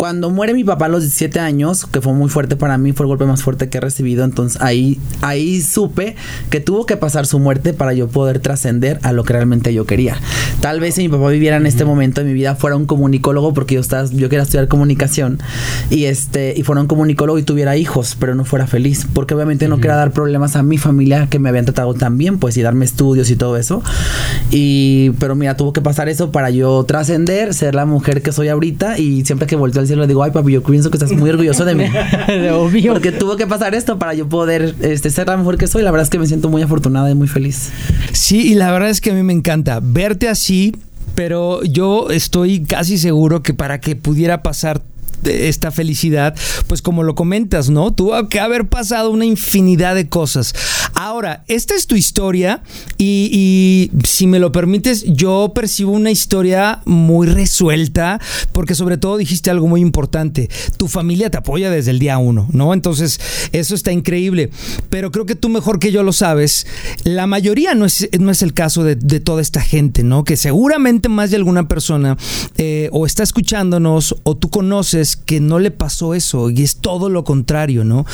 cuando 0.00 0.30
muere 0.30 0.54
mi 0.54 0.64
papá 0.64 0.86
a 0.86 0.88
los 0.88 1.02
17 1.02 1.40
años, 1.40 1.84
que 1.84 2.00
fue 2.00 2.14
muy 2.14 2.30
fuerte 2.30 2.56
para 2.56 2.78
mí, 2.78 2.92
fue 2.92 3.04
el 3.04 3.08
golpe 3.08 3.26
más 3.26 3.42
fuerte 3.42 3.68
que 3.68 3.76
he 3.76 3.80
recibido, 3.82 4.24
entonces 4.24 4.60
ahí, 4.62 4.98
ahí 5.20 5.60
supe 5.60 6.16
que 6.48 6.60
tuvo 6.60 6.86
que 6.86 6.96
pasar 6.96 7.26
su 7.26 7.38
muerte 7.38 7.74
para 7.74 7.92
yo 7.92 8.08
poder 8.08 8.38
trascender 8.38 8.98
a 9.02 9.12
lo 9.12 9.24
que 9.24 9.34
realmente 9.34 9.74
yo 9.74 9.84
quería. 9.84 10.16
Tal 10.60 10.80
vez 10.80 10.94
si 10.94 11.02
mi 11.02 11.08
papá 11.08 11.28
viviera 11.30 11.56
en 11.56 11.66
este 11.66 11.84
momento 11.84 12.20
de 12.20 12.26
mi 12.26 12.34
vida 12.34 12.54
fuera 12.54 12.76
un 12.76 12.86
comunicólogo, 12.86 13.54
porque 13.54 13.76
yo 13.76 13.80
estaba, 13.80 14.06
yo 14.10 14.28
quería 14.28 14.42
estudiar 14.42 14.68
comunicación, 14.68 15.38
y 15.88 16.04
este, 16.04 16.54
y 16.56 16.62
fuera 16.62 16.80
un 16.80 16.86
comunicólogo 16.86 17.38
y 17.38 17.42
tuviera 17.42 17.76
hijos, 17.76 18.16
pero 18.18 18.34
no 18.34 18.44
fuera 18.44 18.66
feliz, 18.66 19.06
porque 19.12 19.34
obviamente 19.34 19.68
no 19.68 19.76
quería 19.76 19.96
dar 19.96 20.12
problemas 20.12 20.56
a 20.56 20.62
mi 20.62 20.78
familia 20.78 21.28
que 21.30 21.38
me 21.38 21.48
habían 21.48 21.64
tratado 21.64 21.94
tan 21.94 22.18
bien, 22.18 22.38
pues, 22.38 22.56
y 22.56 22.62
darme 22.62 22.84
estudios 22.84 23.30
y 23.30 23.36
todo 23.36 23.56
eso. 23.56 23.82
Y, 24.50 25.10
pero 25.18 25.34
mira, 25.34 25.56
tuvo 25.56 25.72
que 25.72 25.80
pasar 25.80 26.08
eso 26.08 26.30
para 26.30 26.50
yo 26.50 26.84
trascender, 26.84 27.54
ser 27.54 27.74
la 27.74 27.86
mujer 27.86 28.22
que 28.22 28.32
soy 28.32 28.48
ahorita, 28.48 28.98
y 28.98 29.24
siempre 29.24 29.46
que 29.46 29.56
volteo 29.56 29.80
al 29.80 29.86
cielo 29.86 30.02
le 30.02 30.08
digo, 30.08 30.22
ay 30.22 30.30
papi, 30.30 30.52
yo 30.52 30.62
pienso 30.62 30.90
que 30.90 30.96
estás 30.96 31.12
muy 31.12 31.30
orgulloso 31.30 31.64
de 31.64 31.74
mí. 31.74 31.84
Obvio. 32.52 32.92
Porque 32.92 33.12
tuvo 33.12 33.36
que 33.36 33.46
pasar 33.46 33.74
esto 33.74 33.98
para 33.98 34.14
yo 34.14 34.28
poder 34.28 34.74
este, 34.80 35.10
ser 35.10 35.28
la 35.28 35.36
mujer 35.36 35.56
que 35.56 35.66
soy. 35.66 35.82
La 35.82 35.90
verdad 35.90 36.04
es 36.04 36.10
que 36.10 36.18
me 36.18 36.26
siento 36.26 36.48
muy 36.48 36.62
afortunada 36.62 37.10
y 37.10 37.14
muy 37.14 37.28
feliz. 37.28 37.70
Sí, 38.12 38.52
y 38.52 38.54
la 38.54 38.70
verdad 38.72 38.90
es 38.90 39.00
que 39.00 39.10
a 39.10 39.14
mí 39.14 39.22
me 39.22 39.32
encanta 39.32 39.80
así, 40.28 40.76
pero 41.14 41.62
yo 41.64 42.10
estoy 42.10 42.62
casi 42.62 42.98
seguro 42.98 43.42
que 43.42 43.54
para 43.54 43.80
que 43.80 43.96
pudiera 43.96 44.42
pasar 44.42 44.82
esta 45.24 45.70
felicidad, 45.70 46.34
pues 46.66 46.82
como 46.82 47.02
lo 47.02 47.14
comentas, 47.14 47.70
¿no? 47.70 47.92
Tuvo 47.92 48.28
que 48.28 48.40
haber 48.40 48.68
pasado 48.68 49.10
una 49.10 49.24
infinidad 49.24 49.94
de 49.94 50.08
cosas. 50.08 50.54
Ahora, 50.94 51.44
esta 51.48 51.74
es 51.74 51.86
tu 51.86 51.94
historia 51.94 52.62
y, 52.98 53.90
si 54.04 54.26
me 54.26 54.38
lo 54.38 54.52
permites, 54.52 55.04
yo 55.06 55.52
percibo 55.54 55.92
una 55.92 56.10
historia 56.10 56.80
muy 56.84 57.26
resuelta 57.26 58.20
porque 58.52 58.74
sobre 58.74 58.98
todo 58.98 59.16
dijiste 59.16 59.50
algo 59.50 59.66
muy 59.66 59.80
importante. 59.80 60.48
Tu 60.76 60.88
familia 60.88 61.30
te 61.30 61.38
apoya 61.38 61.70
desde 61.70 61.90
el 61.90 61.98
día 61.98 62.18
uno, 62.18 62.48
¿no? 62.52 62.74
Entonces, 62.74 63.20
eso 63.52 63.74
está 63.74 63.92
increíble. 63.92 64.50
Pero 64.88 65.10
creo 65.10 65.26
que 65.26 65.34
tú 65.34 65.48
mejor 65.48 65.78
que 65.78 65.92
yo 65.92 66.02
lo 66.02 66.12
sabes. 66.12 66.66
La 67.04 67.26
mayoría 67.26 67.74
no 67.74 67.84
es, 67.84 68.08
no 68.18 68.30
es 68.30 68.42
el 68.42 68.52
caso 68.52 68.84
de, 68.84 68.96
de 68.96 69.20
toda 69.20 69.42
esta 69.42 69.60
gente, 69.60 70.02
¿no? 70.02 70.24
Que 70.24 70.36
seguramente 70.36 71.08
más 71.08 71.30
de 71.30 71.36
alguna 71.36 71.68
persona 71.68 72.16
eh, 72.56 72.88
o 72.92 73.06
está 73.06 73.22
escuchándonos 73.22 74.16
o 74.22 74.36
tú 74.36 74.50
conoces 74.50 75.09
que 75.16 75.40
no 75.40 75.58
le 75.58 75.70
pasó 75.70 76.14
eso 76.14 76.50
y 76.50 76.62
es 76.62 76.76
todo 76.76 77.08
lo 77.08 77.24
contrario, 77.24 77.84
¿no? 77.84 78.06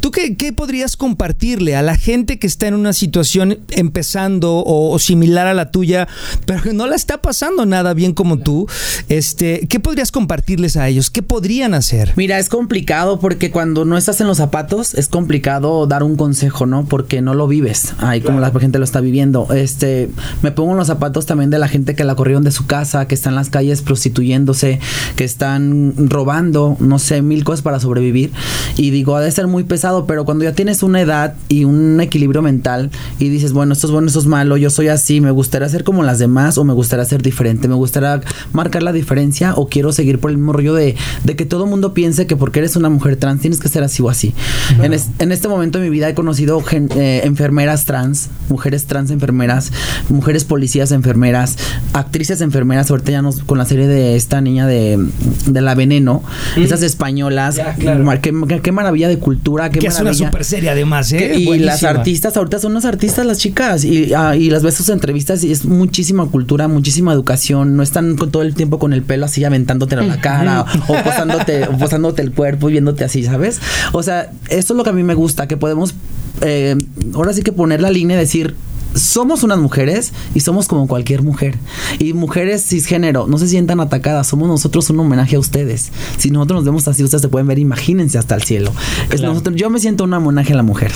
¿Tú 0.00 0.10
qué, 0.10 0.34
podrías 0.54 0.96
compartirle 0.96 1.76
a 1.76 1.82
la 1.82 1.96
gente 1.96 2.38
que 2.38 2.46
está 2.46 2.66
en 2.66 2.74
una 2.74 2.92
situación 2.92 3.60
empezando 3.70 4.56
o, 4.58 4.92
o 4.92 4.98
similar 4.98 5.46
a 5.46 5.54
la 5.54 5.70
tuya, 5.70 6.08
pero 6.46 6.62
que 6.62 6.72
no 6.72 6.86
la 6.86 6.96
está 6.96 7.22
pasando 7.22 7.66
nada 7.66 7.94
bien 7.94 8.12
como 8.12 8.38
tú? 8.38 8.68
Este, 9.08 9.66
¿Qué 9.68 9.80
podrías 9.80 10.10
compartirles 10.12 10.76
a 10.76 10.88
ellos? 10.88 11.10
¿Qué 11.10 11.22
podrían 11.22 11.74
hacer? 11.74 12.12
Mira, 12.16 12.38
es 12.38 12.48
complicado 12.48 13.18
porque 13.18 13.50
cuando 13.50 13.84
no 13.84 13.96
estás 13.96 14.20
en 14.20 14.26
los 14.26 14.38
zapatos 14.38 14.94
es 14.94 15.08
complicado 15.08 15.86
dar 15.86 16.02
un 16.02 16.16
consejo, 16.16 16.66
¿no? 16.66 16.84
Porque 16.84 17.22
no 17.22 17.34
lo 17.34 17.46
vives. 17.46 17.94
Ahí 17.98 18.20
como 18.20 18.40
la 18.40 18.50
gente 18.50 18.78
lo 18.78 18.84
está 18.84 19.00
viviendo. 19.00 19.48
Este, 19.52 20.10
me 20.42 20.52
pongo 20.52 20.72
en 20.72 20.78
los 20.78 20.86
zapatos 20.86 21.26
también 21.26 21.50
de 21.50 21.58
la 21.58 21.68
gente 21.68 21.94
que 21.94 22.04
la 22.04 22.14
corrieron 22.14 22.44
de 22.44 22.50
su 22.50 22.66
casa, 22.66 23.06
que 23.06 23.14
está 23.14 23.30
en 23.30 23.36
las 23.36 23.50
calles 23.50 23.82
prostituyéndose, 23.82 24.80
que 25.16 25.24
están 25.24 25.94
robando 25.96 26.43
trabajando, 26.52 26.76
no 26.80 26.98
sé, 26.98 27.22
mil 27.22 27.44
cosas 27.44 27.62
para 27.62 27.80
sobrevivir. 27.80 28.32
Y 28.76 28.90
digo, 28.90 29.16
ha 29.16 29.20
de 29.20 29.30
ser 29.30 29.46
muy 29.46 29.64
pesado, 29.64 30.06
pero 30.06 30.24
cuando 30.24 30.44
ya 30.44 30.52
tienes 30.52 30.82
una 30.82 31.00
edad 31.00 31.34
y 31.48 31.64
un 31.64 32.00
equilibrio 32.00 32.42
mental 32.42 32.90
y 33.18 33.28
dices, 33.28 33.52
bueno, 33.52 33.72
esto 33.72 33.86
es 33.86 33.92
bueno, 33.92 34.08
esto 34.08 34.18
es 34.20 34.26
malo, 34.26 34.56
yo 34.56 34.70
soy 34.70 34.88
así, 34.88 35.20
me 35.20 35.30
gustaría 35.30 35.68
ser 35.68 35.84
como 35.84 36.02
las 36.02 36.18
demás 36.18 36.58
o 36.58 36.64
me 36.64 36.72
gustaría 36.72 37.04
ser 37.04 37.22
diferente, 37.22 37.68
me 37.68 37.74
gustaría 37.74 38.20
marcar 38.52 38.82
la 38.82 38.92
diferencia 38.92 39.54
o 39.54 39.68
quiero 39.68 39.92
seguir 39.92 40.18
por 40.18 40.30
el 40.30 40.38
mismo 40.38 40.52
rollo 40.52 40.74
de, 40.74 40.96
de 41.24 41.36
que 41.36 41.46
todo 41.46 41.64
el 41.64 41.70
mundo 41.70 41.94
piense 41.94 42.26
que 42.26 42.36
porque 42.36 42.58
eres 42.60 42.76
una 42.76 42.88
mujer 42.88 43.16
trans 43.16 43.40
tienes 43.40 43.60
que 43.60 43.68
ser 43.68 43.82
así 43.84 44.02
o 44.02 44.08
así. 44.08 44.34
En, 44.82 44.92
es- 44.92 45.08
en 45.18 45.32
este 45.32 45.48
momento 45.48 45.78
de 45.78 45.84
mi 45.84 45.90
vida 45.90 46.08
he 46.08 46.14
conocido 46.14 46.60
gen- 46.62 46.88
eh, 46.96 47.22
enfermeras 47.24 47.84
trans, 47.84 48.28
mujeres 48.48 48.86
trans 48.86 49.10
enfermeras, 49.10 49.70
mujeres 50.08 50.44
policías 50.44 50.90
enfermeras, 50.92 51.56
actrices 51.92 52.40
enfermeras, 52.40 52.90
ahorita 52.90 53.12
ya 53.12 53.22
nos, 53.22 53.40
con 53.44 53.58
la 53.58 53.64
serie 53.66 53.86
de 53.86 54.16
esta 54.16 54.40
niña 54.40 54.66
de, 54.66 54.98
de 55.46 55.60
la 55.60 55.74
veneno, 55.74 56.22
esas 56.56 56.82
españolas, 56.82 57.56
Ya, 57.56 57.74
claro. 57.74 58.04
qué, 58.22 58.32
qué- 58.48 58.60
qué 58.60 58.72
maravilla 58.72 59.08
de 59.08 59.18
cultura, 59.18 59.70
qué 59.70 59.78
que 59.78 59.86
es 59.88 59.94
una 59.94 60.04
maravilla. 60.04 60.26
super 60.28 60.44
serie 60.44 60.70
además, 60.70 61.12
¿eh? 61.12 61.18
Que- 61.18 61.38
y 61.38 61.44
Buenísima. 61.46 61.72
las 61.72 61.84
artistas, 61.84 62.36
ahorita 62.36 62.58
son 62.58 62.72
unas 62.72 62.84
artistas 62.84 63.26
las 63.26 63.38
chicas 63.38 63.84
y, 63.84 64.12
ah, 64.14 64.36
y 64.36 64.50
las 64.50 64.62
ves 64.62 64.74
sus 64.74 64.88
entrevistas 64.88 65.42
y 65.44 65.52
es 65.52 65.64
muchísima 65.64 66.26
cultura, 66.26 66.68
muchísima 66.68 67.12
educación, 67.12 67.76
no 67.76 67.82
están 67.82 68.16
con 68.16 68.30
todo 68.30 68.42
el 68.42 68.54
tiempo 68.54 68.78
con 68.78 68.92
el 68.92 69.02
pelo 69.02 69.26
así 69.26 69.44
aventándote 69.44 69.96
la 69.96 70.20
cara 70.20 70.64
o 70.88 70.94
posándote, 71.02 71.64
o 71.68 71.78
posándote 71.78 72.22
el 72.22 72.32
cuerpo 72.32 72.68
y 72.68 72.72
viéndote 72.72 73.04
así, 73.04 73.24
¿sabes? 73.24 73.60
O 73.92 74.02
sea, 74.02 74.30
esto 74.48 74.72
es 74.74 74.76
lo 74.76 74.84
que 74.84 74.90
a 74.90 74.92
mí 74.92 75.02
me 75.02 75.14
gusta, 75.14 75.46
que 75.48 75.56
podemos 75.56 75.94
eh, 76.40 76.76
ahora 77.14 77.32
sí 77.32 77.42
que 77.42 77.52
poner 77.52 77.80
la 77.80 77.90
línea 77.90 78.16
y 78.16 78.20
decir 78.20 78.54
somos 78.94 79.42
unas 79.42 79.58
mujeres 79.58 80.12
y 80.34 80.40
somos 80.40 80.68
como 80.68 80.86
cualquier 80.86 81.22
mujer. 81.22 81.58
Y 81.98 82.12
mujeres 82.12 82.64
cisgénero, 82.66 83.26
no 83.26 83.38
se 83.38 83.48
sientan 83.48 83.80
atacadas, 83.80 84.26
somos 84.26 84.48
nosotros 84.48 84.88
un 84.90 85.00
homenaje 85.00 85.36
a 85.36 85.38
ustedes. 85.38 85.90
Si 86.18 86.30
nosotros 86.30 86.58
nos 86.58 86.64
vemos 86.64 86.88
así, 86.88 87.02
ustedes 87.04 87.22
se 87.22 87.28
pueden 87.28 87.46
ver, 87.46 87.58
imagínense 87.58 88.18
hasta 88.18 88.34
el 88.34 88.42
cielo. 88.42 88.72
Es 89.10 89.20
Claro. 89.20 89.34
nosotros, 89.34 89.56
yo 89.56 89.70
me 89.70 89.78
siento 89.78 90.04
un 90.04 90.12
homenaje 90.14 90.52
a 90.52 90.56
la 90.56 90.62
mujer, 90.62 90.92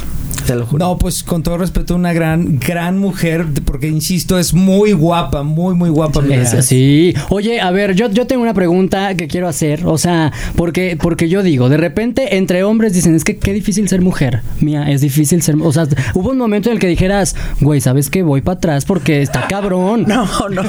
te 0.49 0.55
lo 0.57 0.65
juro. 0.67 0.85
No, 0.85 0.97
pues 0.97 1.23
con 1.23 1.43
todo 1.43 1.59
respeto, 1.59 1.95
una 1.95 2.15
gran, 2.15 2.59
gran 2.59 2.97
mujer, 2.99 3.45
porque 3.67 3.87
insisto, 3.87 4.39
es 4.39 4.55
muy 4.55 4.93
guapa, 4.93 5.43
muy, 5.43 5.75
muy 5.75 5.91
guapa. 5.91 6.23
mira. 6.23 6.41
Es- 6.43 6.65
sí. 6.65 7.13
Oye, 7.29 7.61
a 7.61 7.71
ver, 7.71 7.95
yo, 7.95 8.11
yo 8.11 8.27
tengo 8.27 8.41
una 8.43 8.55
pregunta 8.55 9.15
que 9.15 9.29
quiero 9.29 9.47
hacer. 9.47 9.83
O 9.85 9.99
sea, 9.99 10.33
porque, 10.57 10.97
porque 11.01 11.29
yo 11.29 11.43
digo, 11.43 11.69
de 11.69 11.77
repente 11.77 12.37
entre 12.39 12.65
hombres 12.65 12.95
dicen, 12.95 13.15
es 13.15 13.25
que 13.25 13.37
qué 13.37 13.53
difícil 13.53 13.89
ser 13.91 14.01
mujer. 14.01 14.41
Mía, 14.61 14.91
es 14.91 15.03
difícil 15.03 15.43
ser. 15.43 15.57
O 15.61 15.71
sea, 15.71 15.87
hubo 16.15 16.31
un 16.31 16.39
momento 16.39 16.71
en 16.71 16.77
el 16.77 16.81
que 16.81 16.89
dijeras, 16.89 17.37
güey, 17.61 17.83
¿sabes 17.83 18.09
qué? 18.09 18.23
Voy 18.23 18.41
para 18.41 18.57
atrás 18.57 18.85
porque 18.87 19.21
está 19.21 19.47
cabrón. 19.49 20.07
No, 20.19 20.27
no, 20.49 20.63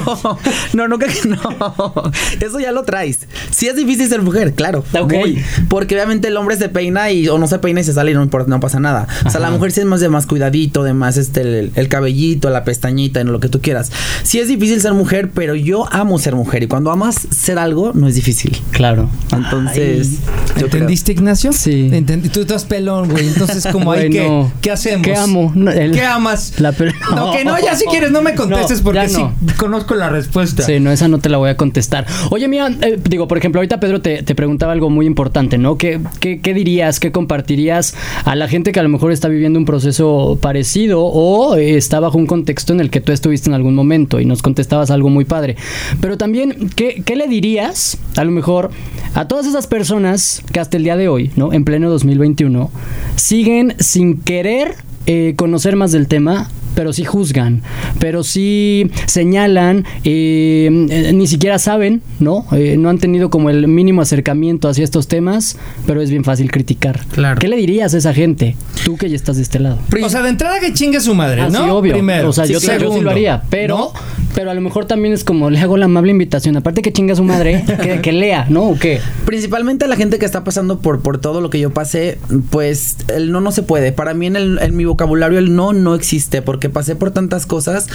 no, 0.74 0.88
no, 0.88 0.98
que 0.98 1.06
no. 1.26 2.12
Eso 2.40 2.60
ya 2.60 2.70
lo 2.72 2.82
traes. 2.84 3.20
Sí 3.50 3.66
es 3.66 3.76
difícil 3.76 4.08
ser 4.08 4.20
mujer, 4.22 4.52
claro. 4.52 4.84
Ok. 5.00 5.12
Muy. 5.14 5.42
porque 5.68 5.94
obviamente 5.94 6.28
el 6.28 6.36
hombre 6.36 6.56
se 6.56 6.68
peina 6.68 7.10
y 7.10 7.26
o 7.28 7.38
no 7.38 7.46
se 7.48 7.58
peina 7.58 7.80
y 7.80 7.84
se 7.84 7.94
sale 7.94 8.10
y 8.10 8.14
no 8.14 8.22
importa, 8.22 8.50
no 8.50 8.60
pasa 8.60 8.78
nada. 8.78 9.06
O 9.24 9.30
sea, 9.30 9.40
la 9.40 9.46
Ajá. 9.48 9.54
Sí 9.72 9.80
es 9.80 9.86
más 9.86 10.00
de 10.00 10.08
más 10.08 10.26
cuidadito, 10.26 10.82
de 10.84 10.94
más 10.94 11.16
este 11.16 11.40
el, 11.42 11.72
el 11.74 11.88
cabellito, 11.88 12.50
la 12.50 12.64
pestañita, 12.64 13.20
en 13.20 13.32
lo 13.32 13.40
que 13.40 13.48
tú 13.48 13.60
quieras. 13.60 13.90
Sí 14.22 14.38
es 14.38 14.48
difícil 14.48 14.80
ser 14.80 14.92
mujer, 14.94 15.30
pero 15.34 15.54
yo 15.54 15.86
amo 15.92 16.18
ser 16.18 16.34
mujer 16.34 16.62
y 16.62 16.66
cuando 16.66 16.90
amas 16.90 17.26
ser 17.30 17.58
algo 17.58 17.92
no 17.94 18.06
es 18.08 18.14
difícil. 18.14 18.56
Claro. 18.70 19.08
Entonces, 19.32 20.18
creo- 20.54 20.66
¿Entendiste, 20.66 21.12
Ignacio? 21.12 21.52
Sí. 21.52 21.88
Entendí. 21.92 22.28
Tú 22.28 22.40
estás 22.40 22.64
pelón, 22.64 23.08
güey. 23.08 23.26
Entonces, 23.28 23.66
como 23.70 23.92
hay 23.92 24.08
Güey, 24.08 24.10
que. 24.12 24.28
no. 24.28 24.52
¿Qué 24.60 24.70
hacemos? 24.70 25.06
¿Qué 25.06 25.14
amo? 25.16 25.52
No, 25.54 25.70
el- 25.70 25.92
¿Qué 25.92 26.02
amas? 26.04 26.54
La 26.58 26.72
No, 27.14 27.32
que 27.32 27.44
no, 27.44 27.58
ya 27.60 27.74
si 27.76 27.84
quieres, 27.90 28.10
no 28.10 28.22
me 28.22 28.34
contestes 28.34 28.78
No, 28.78 28.84
porque 28.84 29.08
sí 29.08 29.22
conozco 29.58 29.94
la 29.94 30.08
respuesta. 30.08 30.62
Sí, 30.62 30.80
no, 30.80 30.90
esa 30.90 31.08
no 31.08 31.18
te 31.18 31.28
la 31.28 31.36
voy 31.38 31.50
a 31.50 31.56
contestar. 31.56 32.06
Oye, 32.30 32.48
mía, 32.48 32.68
eh, 32.80 32.98
digo, 33.08 33.28
por 33.28 33.38
ejemplo, 33.38 33.58
ahorita 33.60 33.80
Pedro 33.80 34.00
te, 34.00 34.22
te 34.22 34.34
preguntaba 34.34 34.72
algo 34.72 34.88
muy 34.90 35.06
importante, 35.06 35.58
¿no? 35.58 35.76
¿Qué, 35.76 36.00
qué, 36.20 36.40
qué 36.40 36.54
dirías, 36.54 37.00
qué 37.00 37.12
compartirías 37.12 37.94
a 38.24 38.34
la 38.36 38.48
gente 38.48 38.72
que 38.72 38.80
a 38.80 38.82
lo 38.82 38.88
mejor 38.88 39.12
está 39.12 39.28
viviendo 39.28 39.58
un 39.60 39.64
proceso 39.64 40.38
parecido 40.40 41.02
o 41.02 41.56
eh, 41.56 41.76
está 41.76 42.00
bajo 42.00 42.18
un 42.18 42.26
contexto 42.26 42.72
en 42.72 42.80
el 42.80 42.90
que 42.90 43.00
tú 43.00 43.12
estuviste 43.12 43.48
en 43.48 43.54
algún 43.54 43.74
momento 43.74 44.20
y 44.20 44.24
nos 44.24 44.42
contestabas 44.42 44.90
algo 44.90 45.08
muy 45.08 45.24
padre? 45.24 45.56
Pero 46.00 46.18
también, 46.18 46.70
¿qué, 46.74 47.02
qué 47.04 47.16
le 47.16 47.28
dirías, 47.28 47.98
a 48.16 48.24
lo 48.24 48.32
mejor, 48.32 48.70
a 49.14 49.28
todas 49.28 49.46
esas 49.46 49.66
personas 49.66 50.42
que 50.52 50.60
hasta 50.60 50.76
el 50.76 50.84
día 50.84 50.96
de 50.96 51.08
hoy, 51.08 51.30
¿no? 51.36 51.52
En 51.52 51.64
pleno 51.64 51.90
2021, 51.90 52.70
siguen 53.16 53.74
sin 53.78 54.20
querer 54.20 54.74
eh, 55.06 55.34
conocer 55.36 55.76
más 55.76 55.92
del 55.92 56.08
tema, 56.08 56.50
pero 56.74 56.92
sí 56.92 57.04
juzgan, 57.04 57.62
pero 57.98 58.22
sí 58.22 58.90
señalan, 59.06 59.84
eh, 60.04 60.86
eh, 60.90 61.12
ni 61.12 61.26
siquiera 61.26 61.58
saben, 61.58 62.02
¿no? 62.20 62.46
Eh, 62.52 62.76
no 62.78 62.88
han 62.88 62.98
tenido 62.98 63.30
como 63.30 63.50
el 63.50 63.66
mínimo 63.68 64.02
acercamiento 64.02 64.68
hacia 64.68 64.84
estos 64.84 65.08
temas, 65.08 65.56
pero 65.86 66.00
es 66.00 66.10
bien 66.10 66.24
fácil 66.24 66.50
criticar. 66.50 67.00
Claro. 67.12 67.38
¿Qué 67.38 67.48
le 67.48 67.56
dirías 67.56 67.94
a 67.94 67.98
esa 67.98 68.14
gente? 68.14 68.56
Tú 68.84 68.96
que 68.96 69.08
ya 69.08 69.16
estás 69.16 69.36
de 69.36 69.42
este 69.42 69.58
lado. 69.58 69.78
O 70.02 70.08
sea, 70.08 70.22
de 70.22 70.30
entrada 70.30 70.60
que 70.60 70.72
chingue 70.72 71.00
su 71.00 71.14
madre, 71.14 71.42
Ah, 71.42 71.48
¿no? 71.50 71.64
sí, 71.64 71.70
obvio. 71.70 71.92
Primero. 71.92 72.28
O 72.30 72.32
sea, 72.32 72.46
Sí, 72.46 72.52
yo, 72.54 72.60
te- 72.60 72.78
yo 72.78 72.92
sí 72.92 73.00
lo 73.00 73.10
haría, 73.10 73.42
pero, 73.50 73.76
¿no? 73.78 73.92
pero 74.34 74.50
a 74.50 74.54
lo 74.54 74.60
mejor 74.60 74.84
también 74.86 75.12
es 75.14 75.24
como 75.24 75.50
le 75.50 75.58
hago 75.58 75.76
la 75.76 75.84
amable 75.86 76.10
invitación. 76.12 76.56
Aparte 76.56 76.82
que 76.82 76.92
chinga 76.92 77.14
su 77.14 77.24
madre, 77.24 77.64
que, 77.82 78.00
que 78.00 78.12
lea, 78.12 78.46
¿no? 78.48 78.62
¿O 78.70 78.78
qué? 78.78 79.00
Principalmente 79.26 79.84
a 79.84 79.88
la 79.88 79.96
gente 79.96 80.18
que 80.18 80.24
está 80.26 80.44
pasando 80.44 80.78
por, 80.80 81.00
por 81.02 81.20
todo 81.20 81.40
lo 81.40 81.50
que 81.50 81.58
yo 81.60 81.70
pasé, 81.70 82.18
pues 82.50 82.96
el 83.14 83.32
no 83.32 83.40
no 83.40 83.52
se 83.52 83.62
puede. 83.62 83.92
Para 83.92 84.14
mí 84.14 84.26
en, 84.26 84.36
el- 84.36 84.58
en 84.62 84.76
mi 84.76 84.84
vocabulario 84.84 85.38
el 85.38 85.54
no 85.54 85.72
no 85.72 85.94
existe 85.94 86.42
porque 86.42 86.59
pasé 86.68 86.96
por 86.96 87.10
tantas 87.12 87.46
cosas 87.46 87.86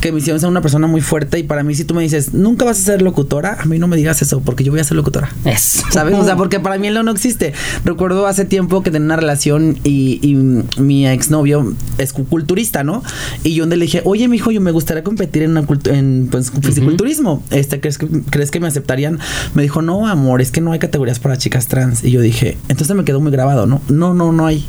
que 0.00 0.12
me 0.12 0.18
hicieron 0.18 0.40
ser 0.40 0.48
una 0.48 0.60
persona 0.60 0.86
muy 0.86 1.00
fuerte 1.00 1.38
y 1.38 1.42
para 1.42 1.62
mí 1.62 1.74
si 1.74 1.84
tú 1.84 1.94
me 1.94 2.02
dices, 2.02 2.34
nunca 2.34 2.64
vas 2.64 2.78
a 2.78 2.82
ser 2.82 3.02
locutora, 3.02 3.56
a 3.60 3.64
mí 3.66 3.78
no 3.78 3.86
me 3.88 3.96
digas 3.96 4.20
eso 4.22 4.40
porque 4.40 4.64
yo 4.64 4.72
voy 4.72 4.80
a 4.80 4.84
ser 4.84 4.96
locutora. 4.96 5.30
Es. 5.44 5.82
¿Sabes? 5.90 6.14
O 6.18 6.24
sea, 6.24 6.36
porque 6.36 6.60
para 6.60 6.78
mí 6.78 6.88
el 6.88 6.94
no 6.94 7.02
no 7.02 7.12
existe. 7.12 7.52
Recuerdo 7.84 8.26
hace 8.26 8.44
tiempo 8.44 8.82
que 8.82 8.90
tenía 8.90 9.06
una 9.06 9.16
relación 9.16 9.78
y, 9.84 10.18
y 10.22 10.34
mi 10.80 11.06
exnovio 11.06 11.74
es 11.98 12.12
cu- 12.12 12.26
culturista, 12.26 12.84
¿no? 12.84 13.02
Y 13.44 13.54
yo 13.54 13.66
le 13.66 13.76
dije, 13.76 14.02
oye, 14.04 14.28
mijo, 14.28 14.50
yo 14.50 14.60
me 14.60 14.70
gustaría 14.72 15.02
competir 15.04 15.42
en, 15.44 15.52
una 15.52 15.66
en 15.86 16.28
pues, 16.30 16.50
fisiculturismo. 16.60 17.42
Este, 17.50 17.80
¿crees 17.80 17.98
que, 17.98 18.08
¿Crees 18.30 18.50
que 18.50 18.60
me 18.60 18.68
aceptarían? 18.68 19.18
Me 19.54 19.62
dijo, 19.62 19.82
no, 19.82 20.06
amor, 20.06 20.40
es 20.40 20.50
que 20.50 20.60
no 20.60 20.72
hay 20.72 20.78
categorías 20.78 21.18
para 21.18 21.36
chicas 21.38 21.66
trans. 21.68 22.04
Y 22.04 22.10
yo 22.10 22.20
dije, 22.20 22.56
entonces 22.68 22.94
me 22.96 23.04
quedó 23.04 23.20
muy 23.20 23.32
grabado, 23.32 23.66
¿no? 23.66 23.80
No, 23.88 24.14
no, 24.14 24.32
no 24.32 24.46
hay. 24.46 24.64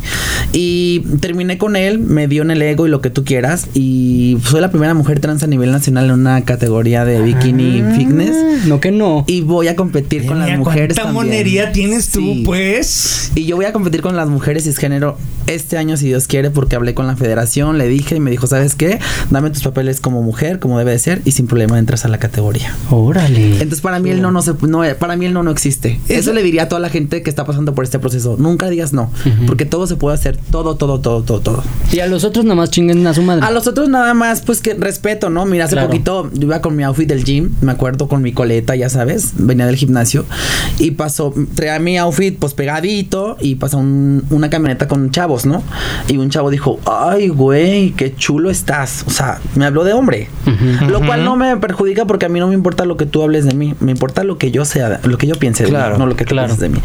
Y 0.51 0.99
terminé 1.19 1.57
con 1.57 1.75
él, 1.75 1.99
me 1.99 2.27
dio 2.27 2.41
en 2.43 2.51
el 2.51 2.61
ego 2.61 2.85
y 2.85 2.89
lo 2.89 3.01
que 3.01 3.09
tú 3.09 3.23
quieras. 3.23 3.32
Y 3.73 4.37
soy 4.45 4.61
la 4.61 4.69
primera 4.69 4.93
mujer 4.93 5.19
trans 5.19 5.43
a 5.43 5.47
nivel 5.47 5.71
nacional 5.71 6.05
en 6.05 6.11
una 6.11 6.41
categoría 6.41 7.05
de 7.05 7.21
bikini 7.21 7.81
Ah, 7.81 7.93
fitness. 7.97 8.65
No 8.67 8.79
que 8.79 8.91
no. 8.91 9.23
Y 9.27 9.41
voy 9.41 9.67
a 9.67 9.75
competir 9.75 10.25
con 10.25 10.39
las 10.39 10.57
mujeres. 10.57 10.95
¿Cuánta 10.95 11.03
también. 11.13 11.13
monería 11.25 11.71
tienes 11.71 12.09
tú, 12.09 12.19
Sí. 12.19 12.43
pues? 12.45 13.31
Y 13.35 13.45
yo 13.45 13.55
voy 13.55 13.65
a 13.65 13.73
competir 13.73 14.01
con 14.01 14.15
las 14.15 14.27
mujeres 14.29 14.63
cisgénero 14.65 15.17
este 15.47 15.77
año, 15.77 15.97
si 15.97 16.05
Dios 16.07 16.27
quiere, 16.27 16.51
porque 16.51 16.75
hablé 16.75 16.93
con 16.93 17.07
la 17.07 17.15
federación, 17.15 17.77
le 17.77 17.87
dije 17.87 18.15
y 18.15 18.19
me 18.19 18.31
dijo, 18.31 18.47
¿sabes 18.47 18.75
qué? 18.75 18.99
Dame 19.29 19.49
tus 19.49 19.63
papeles 19.63 19.99
como 19.99 20.21
mujer, 20.21 20.59
como 20.59 20.77
debe 20.79 20.91
de 20.91 20.99
ser, 20.99 21.21
y 21.25 21.31
sin 21.31 21.47
problema 21.47 21.77
entras 21.79 22.05
a 22.05 22.07
la 22.07 22.17
categoría. 22.19 22.73
Órale. 22.91 23.53
Entonces 23.53 23.81
para 23.81 23.99
mí 23.99 24.09
el 24.09 24.21
no 24.21 24.31
no 24.31 24.41
se 24.41 24.53
no 24.67 24.83
para 24.99 25.17
mí 25.17 25.25
el 25.25 25.33
no 25.33 25.43
no 25.43 25.51
existe. 25.51 25.99
Eso, 26.07 26.19
Eso- 26.19 26.33
le 26.33 26.43
diría 26.43 26.63
a 26.63 26.69
toda 26.69 26.79
la 26.79 26.89
gente 26.89 27.21
que 27.23 27.29
está 27.29 27.45
pasando 27.45 27.73
por 27.75 27.83
este 27.83 27.99
proceso. 27.99 28.35
Nunca 28.39 28.69
digas 28.69 28.93
no, 28.93 29.11
porque 29.47 29.65
todo 29.65 29.87
se 29.87 29.95
puede 29.95 30.15
hacer, 30.15 30.37
todo, 30.51 30.75
todo, 30.75 30.99
todo, 31.01 31.23
todo, 31.23 31.39
todo. 31.41 31.63
Y 31.91 31.99
a 31.99 32.07
los 32.07 32.23
otros 32.23 32.45
nada 32.45 32.55
más 32.55 32.69
chinguen 32.69 33.05
a 33.07 33.13
su 33.13 33.21
madre. 33.23 33.45
A 33.45 33.51
los 33.51 33.67
otros 33.67 33.89
nada 33.89 34.13
más, 34.13 34.41
pues 34.41 34.61
que 34.61 34.73
respeto, 34.75 35.29
¿no? 35.29 35.45
Mira, 35.45 35.65
hace 35.65 35.73
Claro. 35.75 35.87
poquito 35.89 36.29
yo 36.33 36.47
iba 36.47 36.61
con 36.61 36.75
mi 36.75 36.83
outfit 36.83 37.07
del 37.07 37.23
gym, 37.23 37.51
me 37.61 37.71
acuerdo 37.71 38.07
con 38.07 38.21
mi 38.21 38.31
coleta, 38.33 38.75
ya 38.75 38.89
sabes, 38.89 39.33
venía 39.37 39.65
del 39.65 39.75
gimnasio 39.75 40.25
y 40.79 40.91
pasó, 40.91 41.33
traía 41.55 41.79
mi 41.79 41.97
outfit 41.97 42.37
pues 42.37 42.53
pegadito 42.53 43.37
y 43.39 43.55
pasó 43.55 43.77
un- 43.77 44.23
una 44.29 44.49
camioneta 44.49 44.87
con 44.87 45.11
chavos, 45.11 45.45
¿no? 45.45 45.63
Y 46.07 46.17
un 46.17 46.29
chavo 46.29 46.49
dijo, 46.49 46.79
ay, 46.85 47.29
güey, 47.29 47.91
qué 47.91 48.15
chulo 48.15 48.49
estás. 48.49 49.03
O 49.07 49.09
sea, 49.11 49.39
me 49.55 49.65
habló 49.65 49.83
de 49.83 49.93
hombre, 49.93 50.27
lo 50.87 50.99
cual 51.05 51.23
no 51.23 51.35
me 51.35 51.55
perjudica 51.57 52.05
porque 52.05 52.25
a 52.25 52.29
mí 52.29 52.39
no 52.39 52.47
me 52.47 52.53
importa 52.53 52.85
lo 52.85 52.97
que 52.97 53.05
tú 53.05 53.23
hables 53.23 53.45
de 53.45 53.53
mí, 53.53 53.73
me 53.79 53.91
importa 53.91 54.23
lo 54.23 54.37
que 54.37 54.51
yo 54.51 54.65
sea, 54.65 54.99
lo 55.03 55.17
que 55.17 55.27
yo 55.27 55.35
piense 55.35 55.63
de 55.63 55.69
Claro, 55.69 55.95
mí, 55.95 55.99
no 55.99 56.05
lo 56.05 56.15
que 56.15 56.25
tú 56.25 56.29
claro. 56.33 56.47
pienses 56.47 56.61
de 56.61 56.69
mí. 56.69 56.79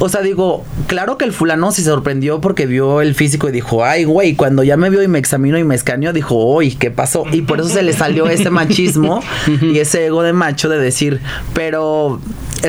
O 0.00 0.08
sea, 0.08 0.20
digo, 0.22 0.64
claro 0.86 1.18
que 1.18 1.24
el 1.24 1.32
fulano 1.32 1.70
se 1.72 1.82
sorprendió 1.82 2.40
porque 2.40 2.66
vio 2.66 3.00
el 3.00 3.14
físico 3.14 3.48
y 3.48 3.52
dijo, 3.52 3.84
ay, 3.84 4.04
güey, 4.04 4.34
cuando 4.34 4.62
ya 4.62 4.76
me 4.76 4.90
vio 4.90 5.02
y 5.02 5.08
me 5.08 5.18
examinó 5.18 5.58
y 5.58 5.64
me 5.64 5.74
escaneó, 5.84 6.12
dijo, 6.14 6.34
uy, 6.56 6.72
¿qué 6.74 6.90
pasó? 6.90 7.24
Y 7.30 7.42
por 7.42 7.60
eso 7.60 7.68
se 7.68 7.82
le 7.82 7.92
salió 7.92 8.26
ese 8.28 8.48
machismo 8.50 9.20
y 9.62 9.78
ese 9.78 10.06
ego 10.06 10.22
de 10.22 10.32
macho 10.32 10.68
de 10.70 10.78
decir, 10.78 11.20
pero 11.52 12.20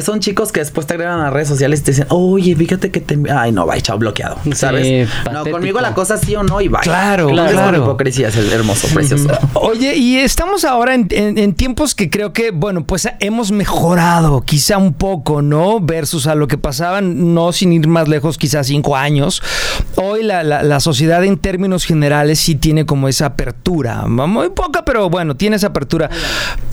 son 0.03 0.19
chicos 0.19 0.51
que 0.51 0.59
después 0.59 0.85
te 0.85 0.93
agregan 0.95 1.21
a 1.21 1.23
las 1.25 1.33
redes 1.33 1.47
sociales 1.47 1.79
y 1.79 1.83
te 1.83 1.91
dicen, 1.91 2.07
oye, 2.09 2.53
fíjate 2.55 2.91
que 2.91 2.99
te... 2.99 3.17
Ay, 3.33 3.53
no, 3.53 3.65
va, 3.65 3.79
chao, 3.79 3.97
bloqueado, 3.97 4.37
¿sabes? 4.53 5.07
no, 5.31 5.45
conmigo 5.45 5.79
la 5.79 5.93
cosa 5.93 6.17
sí 6.17 6.35
o 6.35 6.43
no 6.43 6.59
y 6.59 6.67
va. 6.67 6.81
Claro, 6.81 7.29
claro. 7.29 7.65
por 7.65 7.75
hipocresía, 7.75 8.27
es 8.27 8.35
el 8.35 8.51
hermoso, 8.51 8.89
precioso. 8.93 9.29
Oye, 9.53 9.95
y 9.95 10.17
estamos 10.17 10.65
ahora 10.65 10.95
en, 10.95 11.07
en- 11.11 11.37
en 11.37 11.53
tiempos 11.53 11.95
que 11.95 12.09
creo 12.09 12.33
que, 12.33 12.51
bueno, 12.51 12.83
pues 12.85 13.07
hemos 13.21 13.53
mejorado 13.53 14.41
quizá 14.41 14.77
un 14.77 14.93
poco, 14.93 15.41
¿no? 15.41 15.79
Versus 15.79 16.27
a 16.27 16.35
lo 16.35 16.47
que 16.49 16.57
pasaban, 16.57 17.33
no 17.33 17.53
sin 17.53 17.71
ir 17.71 17.87
más 17.87 18.09
lejos, 18.09 18.37
quizá 18.37 18.65
cinco 18.65 18.97
años. 18.97 19.41
Hoy 20.15 20.23
la, 20.23 20.43
la- 20.43 20.79
sociedad 20.79 21.23
en 21.23 21.37
términos 21.37 21.85
generales 21.85 22.39
sí 22.39 22.55
tiene 22.55 22.85
como 22.85 23.07
esa 23.07 23.27
apertura. 23.27 24.05
Muy 24.07 24.49
poca, 24.49 24.83
pero 24.85 25.09
bueno, 25.09 25.35
tiene 25.35 25.55
esa 25.55 25.67
apertura. 25.67 26.09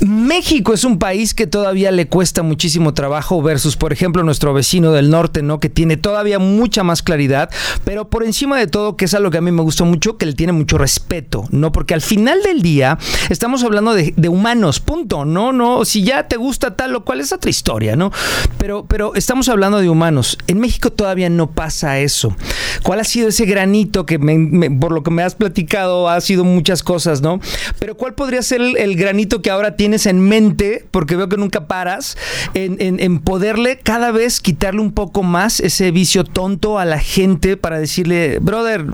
México 0.00 0.72
es 0.74 0.84
un 0.84 0.98
país 0.98 1.34
que 1.34 1.46
todavía 1.46 1.90
le 1.92 2.08
cuesta 2.08 2.42
muchísimo 2.42 2.94
trabajo 2.94 3.40
versus, 3.42 3.76
por 3.76 3.92
ejemplo, 3.92 4.22
nuestro 4.22 4.52
vecino 4.52 4.92
del 4.92 5.10
norte, 5.10 5.42
¿no? 5.42 5.60
Que 5.60 5.68
tiene 5.68 5.96
todavía 5.96 6.38
mucha 6.38 6.82
más 6.82 7.02
claridad, 7.02 7.50
pero 7.84 8.08
por 8.10 8.24
encima 8.24 8.58
de 8.58 8.66
todo, 8.66 8.96
que 8.96 9.04
es 9.04 9.14
algo 9.14 9.30
que 9.30 9.38
a 9.38 9.40
mí 9.40 9.52
me 9.52 9.62
gusta 9.62 9.84
mucho, 9.84 10.16
que 10.18 10.26
le 10.26 10.32
tiene 10.34 10.52
mucho 10.52 10.78
respeto, 10.78 11.44
¿no? 11.50 11.72
Porque 11.72 11.94
al 11.94 12.00
final 12.02 12.42
del 12.42 12.62
día 12.62 12.98
estamos 13.30 13.62
hablando 13.64 13.94
de, 13.94 14.12
de 14.16 14.28
humanos, 14.28 14.80
punto, 14.80 15.24
¿no? 15.24 15.52
No, 15.52 15.84
si 15.84 16.02
ya 16.02 16.28
te 16.28 16.36
gusta 16.36 16.76
tal 16.76 16.94
o 16.96 17.04
cual 17.04 17.20
es 17.20 17.32
otra 17.32 17.50
historia, 17.50 17.96
¿no? 17.96 18.10
Pero, 18.58 18.84
pero 18.86 19.14
estamos 19.14 19.48
hablando 19.48 19.78
de 19.80 19.88
humanos. 19.88 20.38
En 20.46 20.58
México 20.60 20.90
todavía 20.90 21.28
no 21.30 21.50
pasa 21.50 21.98
eso. 21.98 22.36
¿Cuál 22.82 23.00
ha 23.00 23.04
sido 23.04 23.28
ese 23.32 23.44
granito 23.46 24.06
que, 24.06 24.18
me- 24.18 24.38
me- 24.38 24.70
por 24.70 24.92
lo 24.92 25.02
que 25.02 25.10
me 25.10 25.22
has 25.22 25.34
platicado, 25.34 26.08
ha 26.08 26.20
sido 26.20 26.44
muchas 26.44 26.82
cosas, 26.82 27.20
¿no? 27.22 27.40
Pero 27.78 27.96
¿cuál 27.96 28.14
podría 28.14 28.42
ser 28.42 28.60
el, 28.60 28.76
el 28.76 28.96
granito 28.96 29.42
que 29.42 29.50
ahora 29.50 29.76
tienes 29.76 30.06
en 30.06 30.20
mente, 30.20 30.84
porque 30.90 31.16
veo 31.16 31.28
que 31.28 31.36
nunca 31.36 31.66
paras, 31.66 32.16
en, 32.54 32.76
en- 32.80 33.00
en 33.00 33.18
poderle 33.20 33.78
cada 33.82 34.10
vez 34.12 34.40
quitarle 34.40 34.80
un 34.80 34.92
poco 34.92 35.22
más 35.22 35.60
ese 35.60 35.90
vicio 35.90 36.24
tonto 36.24 36.78
a 36.78 36.84
la 36.84 36.98
gente 36.98 37.56
para 37.56 37.78
decirle, 37.78 38.38
brother, 38.40 38.84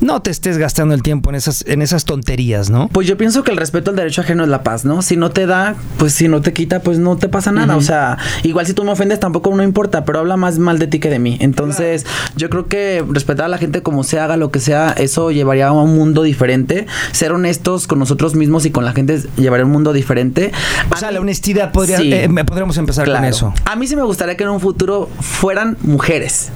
no 0.00 0.22
te 0.22 0.30
estés 0.30 0.58
gastando 0.58 0.94
el 0.94 1.02
tiempo 1.02 1.30
en 1.30 1.36
esas, 1.36 1.64
en 1.66 1.82
esas 1.82 2.04
tonterías, 2.04 2.70
¿no? 2.70 2.88
Pues 2.88 3.06
yo 3.06 3.16
pienso 3.16 3.42
que 3.44 3.50
el 3.50 3.56
respeto 3.56 3.90
al 3.90 3.96
derecho 3.96 4.20
ajeno 4.20 4.42
es 4.44 4.48
la 4.48 4.62
paz, 4.62 4.84
¿no? 4.84 5.02
Si 5.02 5.16
no 5.16 5.30
te 5.30 5.46
da, 5.46 5.74
pues 5.98 6.12
si 6.12 6.28
no 6.28 6.40
te 6.42 6.52
quita, 6.52 6.80
pues 6.80 6.98
no 6.98 7.16
te 7.16 7.28
pasa 7.28 7.52
nada. 7.52 7.76
O 7.76 7.80
sea, 7.80 8.18
igual 8.42 8.66
si 8.66 8.74
tú 8.74 8.84
me 8.84 8.92
ofendes 8.92 9.18
tampoco 9.20 9.54
no 9.54 9.62
importa, 9.62 10.04
pero 10.04 10.18
habla 10.18 10.36
más 10.36 10.58
mal 10.58 10.78
de 10.78 10.86
ti 10.86 10.98
que 10.98 11.08
de 11.10 11.18
mí. 11.18 11.36
Entonces, 11.40 12.04
yo 12.36 12.50
creo 12.50 12.66
que 12.66 13.04
respetar 13.10 13.46
a 13.46 13.48
la 13.48 13.58
gente 13.58 13.82
como 13.86 14.02
se 14.02 14.18
haga, 14.18 14.36
lo 14.36 14.50
que 14.50 14.58
sea, 14.58 14.90
eso 14.98 15.30
llevaría 15.30 15.68
a 15.68 15.72
un 15.72 15.94
mundo 15.94 16.24
diferente. 16.24 16.88
Ser 17.12 17.30
honestos 17.30 17.86
con 17.86 18.00
nosotros 18.00 18.34
mismos 18.34 18.66
y 18.66 18.72
con 18.72 18.84
la 18.84 18.92
gente 18.92 19.22
llevaría 19.36 19.62
a 19.62 19.66
un 19.66 19.70
mundo 19.72 19.92
diferente. 19.92 20.50
O 20.90 20.94
A 20.94 20.96
sea, 20.98 21.08
mí- 21.10 21.14
la 21.14 21.20
honestidad 21.20 21.70
podría, 21.70 21.98
Sí. 21.98 22.12
eh, 22.12 22.28
podríamos 22.44 22.76
empezar 22.78 23.08
con 23.08 23.24
eso. 23.24 23.54
A 23.64 23.76
mí 23.76 23.86
sí 23.86 23.94
me 23.94 24.02
gustaría 24.02 24.36
que 24.36 24.42
en 24.42 24.50
un 24.50 24.58
futuro 24.60 25.08
fueran 25.20 25.76
mujeres 25.82 26.48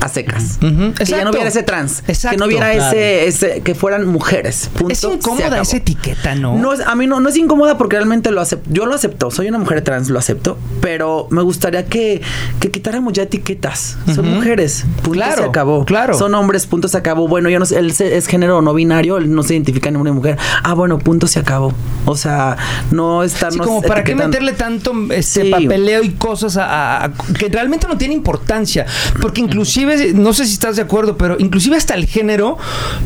a 0.00 0.08
secas. 0.08 0.58
Ujú. 0.62 0.92
Que 0.94 1.04
ya 1.04 1.24
no 1.24 1.30
hubiera 1.30 1.48
ese 1.48 1.62
trans. 1.62 2.02
Que 2.02 2.12
Exacto. 2.12 2.38
no 2.38 2.46
hubiera 2.46 2.72
Claro. 2.72 2.96
ese, 2.96 3.26
ese, 3.26 3.60
que 3.62 3.74
fueran 3.74 4.06
mujeres. 4.06 4.70
Punto. 4.74 4.92
Es 4.92 5.02
incómoda 5.04 5.60
esa 5.60 5.76
etiqueta, 5.76 6.34
¿no? 6.34 6.56
No 6.56 6.72
es, 6.72 6.80
a 6.80 6.94
mí 6.94 7.06
no, 7.06 7.20
no 7.20 7.28
es 7.28 7.36
incómoda 7.36 7.76
porque 7.78 7.96
realmente 7.96 8.30
lo 8.30 8.40
acepto. 8.40 8.68
Yo 8.72 8.86
lo 8.86 8.94
acepto. 8.94 9.30
Soy 9.30 9.48
una 9.48 9.58
mujer 9.58 9.82
trans, 9.82 10.08
lo 10.08 10.18
acepto. 10.18 10.58
Pero 10.80 11.26
me 11.30 11.42
gustaría 11.42 11.84
que, 11.86 12.22
que 12.60 12.70
quitáramos 12.70 13.12
ya 13.12 13.24
etiquetas. 13.24 13.96
Son 14.14 14.28
mujeres. 14.28 14.84
Punto. 15.02 15.10
Claro, 15.12 15.42
se 15.42 15.48
acabó. 15.48 15.84
claro. 15.84 16.14
Son 16.18 16.34
hombres. 16.34 16.66
Punto. 16.66 16.88
Se 16.88 16.96
acabó. 16.98 17.28
Bueno, 17.28 17.48
yo 17.50 17.58
no 17.58 17.66
sé. 17.66 17.78
Él 17.78 17.92
es 17.98 18.26
género 18.26 18.62
no 18.62 18.74
binario. 18.74 19.16
Él 19.18 19.32
no 19.34 19.42
se 19.42 19.54
identifica 19.54 19.90
ni 19.90 19.96
hombre 19.96 20.12
ni 20.12 20.16
mujer. 20.16 20.38
Ah, 20.62 20.74
bueno, 20.74 20.98
punto. 20.98 21.26
Se 21.26 21.38
acabó. 21.38 21.72
O 22.04 22.16
sea, 22.16 22.56
no 22.90 23.22
estarnos. 23.22 23.54
Sí, 23.54 23.58
como 23.60 23.82
para 23.82 24.04
qué 24.04 24.14
meterle 24.14 24.52
tanto 24.52 24.92
este 25.10 25.44
Sí. 25.44 25.50
papeleo 25.50 26.02
y 26.02 26.10
cosas 26.10 26.56
a, 26.56 26.64
a- 26.66 27.04
a- 27.04 27.12
que 27.38 27.48
realmente 27.48 27.86
no 27.88 27.96
tiene 27.98 28.14
importancia. 28.14 28.86
Porque 29.20 29.40
inclusive, 29.40 29.75
no 29.84 30.32
sé 30.32 30.46
si 30.46 30.52
estás 30.54 30.76
de 30.76 30.82
acuerdo, 30.82 31.16
pero 31.16 31.36
inclusive 31.38 31.76
hasta 31.76 31.94
el 31.94 32.06
género 32.06 32.56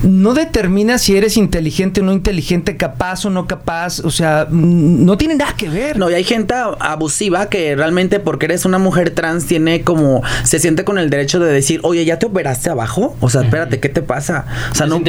no 0.03 0.35
determina 0.35 0.99
si 0.99 1.17
eres 1.17 1.37
inteligente 1.37 2.01
o 2.01 2.05
no 2.05 2.13
inteligente, 2.13 2.77
capaz 2.77 3.25
o 3.25 3.31
no 3.31 3.47
capaz. 3.47 4.01
O 4.01 4.11
sea, 4.11 4.47
no 4.51 5.17
tiene 5.17 5.35
nada 5.35 5.55
que 5.57 5.69
ver. 5.69 5.99
No, 5.99 6.11
y 6.11 6.15
hay 6.15 6.25
gente 6.25 6.55
abusiva 6.79 7.49
que 7.49 7.75
realmente 7.77 8.21
porque 8.21 8.47
eres 8.47 8.65
una 8.65 8.79
mujer 8.79 9.11
trans 9.11 9.47
tiene 9.47 9.83
como 9.83 10.23
se 10.45 10.59
siente 10.59 10.85
con 10.85 10.99
el 10.99 11.11
derecho 11.11 11.39
de 11.41 11.53
decir, 11.53 11.81
"Oye, 11.83 12.05
¿ya 12.05 12.19
te 12.19 12.27
operaste 12.27 12.71
abajo?" 12.71 13.17
O 13.21 13.29
sea, 13.31 13.43
espérate, 13.43 13.81
¿qué 13.81 13.89
te 13.89 14.03
pasa? 14.03 14.47
O 14.71 14.75
sea, 14.75 14.87
Es 14.87 14.91
no 14.91 15.01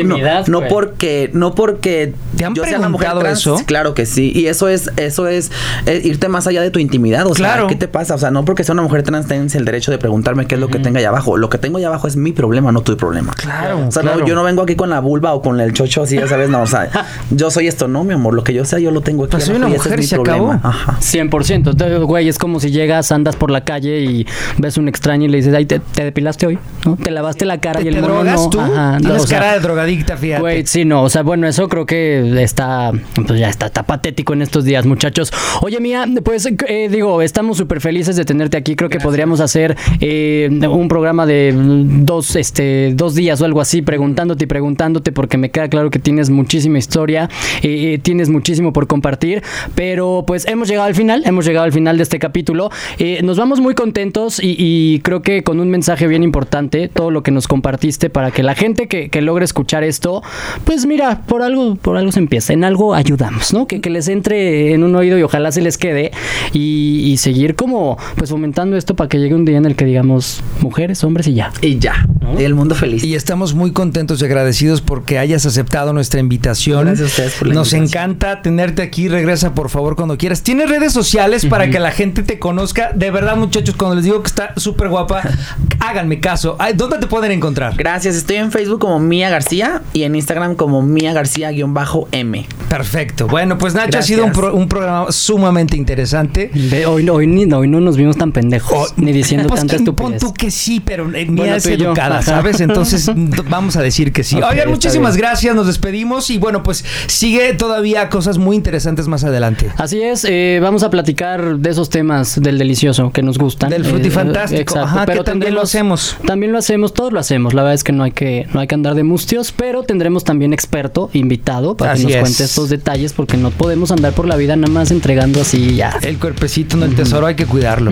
no, 0.62 0.68
porque 0.68 1.30
no 1.34 1.54
porque 1.56 2.14
¿Te 2.38 2.46
han 2.46 2.56
yo 2.56 2.64
sea 2.64 2.80
una 2.80 2.90
mujer 2.90 3.10
trans, 3.20 3.40
eso? 3.40 3.62
claro 3.66 3.94
que 3.94 4.06
sí, 4.06 4.32
y 4.34 4.48
eso 4.48 4.68
es 4.68 4.90
eso 4.98 5.28
es, 5.28 5.52
eh, 5.86 6.02
irte 6.04 6.28
más 6.28 6.48
allá 6.48 6.62
de 6.62 6.72
tu 6.72 6.80
intimidad, 6.80 7.28
o 7.28 7.32
Claro. 7.32 7.64
sea, 7.64 7.70
¿qué 7.70 7.76
te 7.76 7.88
pasa? 7.88 8.16
O 8.16 8.18
sea, 8.18 8.32
no 8.32 8.46
porque 8.46 8.64
sea 8.64 8.74
una 8.74 8.84
mujer 8.84 9.04
trans 9.04 9.28
tienes 9.28 9.56
el 9.56 9.66
derecho 9.66 9.92
de 9.92 9.98
preguntarme 9.98 10.46
qué 10.48 10.56
es 10.56 10.62
lo 10.62 10.68
que 10.70 10.80
tenga 10.80 11.00
allá 11.00 11.10
abajo. 11.10 11.38
Lo 11.38 11.50
que 11.52 11.60
tengo 11.60 11.78
allá 11.78 11.88
abajo 11.90 12.08
es 12.08 12.16
mi 12.16 12.32
problema, 12.32 12.72
no 12.72 12.82
tu 12.82 12.98
problema. 12.98 13.34
Claro, 13.34 13.88
O 13.88 13.92
sea, 13.92 14.02
claro. 14.02 14.22
no, 14.22 14.26
yo 14.26 14.34
no 14.34 14.44
vengo 14.44 14.64
aquí 14.64 14.76
con 14.76 14.90
la 14.90 15.00
vulva 15.00 15.34
o 15.36 15.42
con 15.44 15.60
el 15.60 15.74
chocho 15.74 16.02
así, 16.02 16.16
ya 16.16 16.28
sabes, 16.28 16.50
no, 16.50 16.64
o 16.64 16.68
sea, 16.68 16.90
yo 17.30 17.52
soy 17.52 17.68
esto, 17.68 17.88
no, 17.88 18.04
mi 18.04 18.14
amor, 18.16 18.34
lo 18.34 18.44
que 18.44 18.54
yo 18.54 18.66
sea 18.66 18.80
yo 18.80 18.90
lo 18.90 19.02
tengo 19.02 19.26
aquí 19.26 19.32
Pues 19.34 19.44
soy 19.46 19.58
una 19.58 19.70
y 19.70 19.74
ese 19.74 19.90
mujer 19.90 19.94
es 19.94 19.98
y 20.00 20.02
mi 20.02 20.08
se 20.08 20.16
problema. 20.16 20.56
acabó. 20.56 20.68
Ajá. 20.70 20.98
100%. 21.00 21.54
Entonces, 21.56 22.00
Güey, 22.02 22.28
es 22.30 22.38
como 22.40 22.60
si 22.60 22.72
llegas, 22.72 23.12
andas 23.12 23.36
por 23.36 23.52
la 23.52 23.62
calle 23.64 24.00
y 24.00 24.26
ves 24.58 24.78
un 24.78 24.88
extraño 24.88 25.26
y 25.26 25.30
le 25.30 25.38
dices, 25.38 25.54
ay, 25.54 25.66
te, 25.66 25.80
te 25.80 26.04
depilaste 26.04 26.48
hoy, 26.48 26.58
¿no? 26.86 26.96
Te 26.96 27.12
lavaste 27.12 27.46
la 27.46 27.60
cara 27.60 27.80
¿Te, 27.80 27.86
y 27.86 27.88
el 27.90 27.96
te 27.96 28.02
mono 28.02 28.14
drogas 28.16 28.42
no. 28.42 28.50
tú? 28.50 28.60
Ajá, 28.60 28.94
no, 28.94 29.00
Tienes 29.00 29.24
o 29.24 29.28
sea, 29.28 29.40
cara 29.40 29.54
de 29.54 29.60
drogadicta, 29.60 30.18
fíjate. 30.18 30.42
Güey, 30.42 30.66
sí, 30.66 30.86
no, 30.86 31.04
o 31.04 31.10
sea, 31.10 31.22
bueno, 31.24 31.48
eso 31.48 31.68
creo 31.68 31.86
que 31.86 32.42
está, 32.42 32.92
pues 33.28 33.40
ya 33.40 33.50
está, 33.50 33.68
está 33.68 33.84
patético 33.84 34.34
en 34.34 34.42
estos 34.42 34.64
días, 34.64 34.86
muchachos. 34.86 35.32
Oye, 35.62 35.80
Mía, 35.80 36.06
pues 36.24 36.48
eh, 36.68 36.88
digo, 36.90 37.22
estamos 37.22 37.58
súper 37.58 37.82
felices 37.82 38.16
de 38.16 38.26
tenerte 38.26 38.58
aquí. 38.58 38.76
Creo 38.76 38.90
que 38.90 39.00
podríamos 39.00 39.40
hacer 39.42 39.76
eh, 40.00 40.50
un 40.70 40.88
programa 40.88 41.26
de 41.26 41.41
dos, 41.52 42.36
este, 42.36 42.94
dos 42.94 43.16
días 43.16 43.42
o 43.42 43.46
algo 43.46 43.62
así, 43.62 43.82
preguntándote 43.82 44.46
y 44.46 44.48
preguntándote, 44.48 45.12
porque 45.12 45.38
me 45.38 45.52
queda 45.52 45.70
claro 45.70 45.90
que 45.90 46.00
tienes 46.00 46.30
muchísima 46.30 46.78
historia, 46.78 47.30
eh, 47.62 47.94
eh, 47.94 48.00
tienes 48.00 48.30
muchísimo 48.30 48.74
por 48.74 48.88
compartir, 48.88 49.44
pero 49.76 50.24
pues 50.28 50.48
hemos 50.48 50.68
llegado 50.68 50.88
al 50.88 50.96
final, 50.96 51.24
hemos 51.26 51.46
llegado 51.46 51.66
al 51.66 51.72
final 51.72 51.98
de 51.98 52.04
este 52.04 52.20
capítulo. 52.20 52.70
Eh, 53.00 53.22
nos 53.24 53.38
vamos 53.38 53.60
muy 53.60 53.76
contentos 53.76 54.40
y, 54.42 55.00
creo 55.04 55.22
que 55.22 55.44
con 55.44 55.60
un 55.60 55.70
mensaje 55.70 56.08
bien 56.08 56.24
importante, 56.24 56.88
todo 56.88 57.12
lo 57.12 57.24
que 57.24 57.32
nos 57.32 57.48
compartiste 57.48 58.10
para 58.10 58.32
que 58.32 58.44
la 58.44 58.56
gente 58.56 58.88
que, 58.88 59.22
logre 59.22 59.46
escuchar 59.46 59.84
esto, 59.84 60.24
pues 60.66 60.88
mira, 60.88 61.22
por 61.28 61.44
algo, 61.44 61.76
por 61.76 61.96
algo 61.96 62.12
se 62.12 62.20
empieza, 62.20 62.54
en 62.54 62.64
algo 62.64 62.96
ayudamos, 62.96 63.54
¿no? 63.54 63.68
Que, 63.68 63.80
que 63.80 63.92
les 63.92 64.08
entre 64.08 64.74
en 64.74 64.84
un 64.84 64.96
oído 64.96 65.20
y 65.20 65.24
ojalá 65.24 65.52
se 65.52 65.62
les 65.62 65.78
quede 65.78 66.12
y, 66.54 67.04
y 67.06 67.18
seguir 67.18 67.56
como 67.56 67.98
pues 68.16 68.32
fomentando 68.32 68.78
esto 68.78 68.96
para 68.96 69.08
que 69.08 69.20
llegue 69.20 69.36
un 69.36 69.46
día 69.46 69.58
en 69.58 69.66
el 69.66 69.76
que 69.76 69.86
digamos 69.86 70.42
mujeres, 70.62 71.04
hombres 71.04 71.28
y 71.28 71.31
ya. 71.34 71.52
Y 71.62 71.80
ya, 71.80 72.08
y 72.38 72.44
el 72.44 72.56
mundo 72.56 72.76
feliz. 72.76 73.04
Y 73.04 73.16
estamos 73.16 73.54
muy 73.54 73.72
contentos 73.72 74.22
y 74.22 74.26
agradecidos 74.26 74.82
porque 74.82 75.18
hayas 75.20 75.46
aceptado 75.46 75.94
nuestra 75.94 76.20
invitación. 76.20 76.86
Gracias 76.86 77.02
a 77.08 77.10
ustedes 77.12 77.34
por 77.34 77.48
la 77.48 77.54
Nos 77.56 77.74
invitación. 77.74 78.04
encanta 78.12 78.42
tenerte 78.42 78.82
aquí. 78.82 79.08
Regresa, 79.08 79.54
por 79.54 79.70
favor, 79.70 79.96
cuando 79.96 80.18
quieras. 80.18 80.42
¿Tienes 80.44 80.70
redes 80.70 80.94
sociales 80.94 81.46
para 81.46 81.70
que 81.70 81.80
la 81.80 81.92
gente 81.92 82.24
te 82.24 82.40
conozca? 82.40 82.92
De 82.94 83.12
verdad, 83.12 83.36
muchachos, 83.38 83.76
cuando 83.76 83.96
les 83.96 84.06
digo 84.06 84.22
que 84.22 84.28
está 84.28 84.54
súper 84.58 84.90
guapa, 84.90 85.22
háganme 85.80 86.20
caso. 86.20 86.56
Ay, 86.60 86.74
¿Dónde 86.74 86.98
te 87.00 87.08
pueden 87.08 87.32
encontrar? 87.32 87.76
Gracias, 87.76 88.16
estoy 88.16 88.38
en 88.38 88.52
Facebook 88.52 88.80
como 88.80 89.00
Mía 89.00 89.30
García 89.30 89.82
y 89.94 90.04
en 90.04 90.16
Instagram 90.16 90.56
como 90.56 90.82
Mía 90.82 91.14
García-M. 91.14 92.46
Perfecto. 92.70 93.28
Bueno, 93.28 93.58
pues 93.58 93.74
Nacho, 93.74 93.98
ha 94.00 94.02
sido 94.02 94.26
un, 94.26 94.32
pro- 94.32 94.54
un 94.56 94.68
programa 94.68 95.12
sumamente 95.12 95.76
interesante. 95.78 96.52
Ve, 96.54 96.86
hoy, 96.86 97.08
hoy, 97.10 97.28
ni- 97.28 97.52
hoy 97.52 97.68
no 97.68 97.82
nos 97.82 97.98
vimos 97.98 98.18
tan 98.18 98.32
pendejos, 98.32 98.72
Oh, 98.92 98.94
ni 98.98 99.12
diciendo 99.12 99.48
pues, 99.50 99.60
tanta 99.62 99.78
que- 99.78 99.84
Pon 99.92 100.14
estupidez. 100.14 100.22
tú 100.22 100.34
que 100.34 100.52
sí, 100.52 100.80
pero 100.80 101.10
Bueno, 101.30 101.56
es 101.56 101.66
educada. 101.66 102.22
¿sabes? 102.22 102.60
Entonces 102.62 103.10
vamos 103.50 103.76
a 103.76 103.82
decir 103.82 104.12
que 104.12 104.24
sí. 104.24 104.38
Ok, 104.38 104.46
Oigan, 104.52 104.70
muchísimas 104.70 105.16
bien. 105.16 105.28
gracias, 105.28 105.56
nos 105.56 105.68
despedimos 105.68 106.30
y 106.30 106.38
bueno, 106.38 106.64
pues 106.64 106.84
sigue 107.08 107.54
todavía 107.54 108.10
cosas 108.10 108.38
muy 108.38 108.56
interesantes 108.56 109.08
más 109.08 109.24
adelante. 109.24 109.70
Así 109.78 110.02
es, 110.02 110.26
eh, 110.28 110.60
vamos 110.62 110.84
a 110.84 110.90
platicar 110.90 111.58
de 111.58 111.70
esos 111.70 111.90
temas 111.90 112.40
del 112.42 112.58
delicioso 112.58 113.12
que 113.12 113.22
nos 113.24 113.38
gustan. 113.38 113.70
Del 113.70 113.82
Eh, 113.86 113.90
frutifantástico, 113.90 114.62
exacto, 114.62 114.82
ajá, 114.88 115.00
que 115.06 115.12
pero 115.12 115.24
también 115.24 115.54
lo 115.54 115.62
hacemos. 115.62 116.18
También 116.26 116.52
lo 116.52 116.58
hacemos, 116.58 116.94
todos 116.94 117.12
lo 117.14 117.20
hacemos. 117.20 117.54
La 117.54 117.62
verdad 117.64 117.76
es 117.76 117.84
que 117.84 117.92
no 117.92 118.04
hay 118.04 118.12
que, 118.12 118.48
no 118.54 118.60
hay 118.60 118.68
que 118.68 118.76
andar 118.76 118.96
de 118.96 119.04
mustios, 119.04 119.52
pero 119.52 119.84
tendremos 119.84 120.24
también 120.24 120.54
experto 120.54 121.10
invitado 121.14 121.76
para 121.78 121.94
Así 121.94 122.06
que 122.06 122.14
nos 122.14 122.16
es. 122.16 122.22
cuente 122.22 122.44
estos 122.44 122.70
detalles, 122.70 123.14
porque 123.14 123.38
no 123.38 123.50
podemos 123.52 123.92
andar 123.92 124.14
por 124.14 124.28
la 124.28 124.36
vida 124.36 124.56
nada 124.56 124.72
más 124.72 124.92
entregando 124.92 125.42
así 125.42 125.76
ya. 125.76 125.98
El 126.02 126.18
cuerpecito, 126.20 126.78
no 126.78 126.86
el 126.86 126.96
tesoro, 126.96 127.26
hay 127.28 127.36
que 127.36 127.46
cuidarlo. 127.46 127.92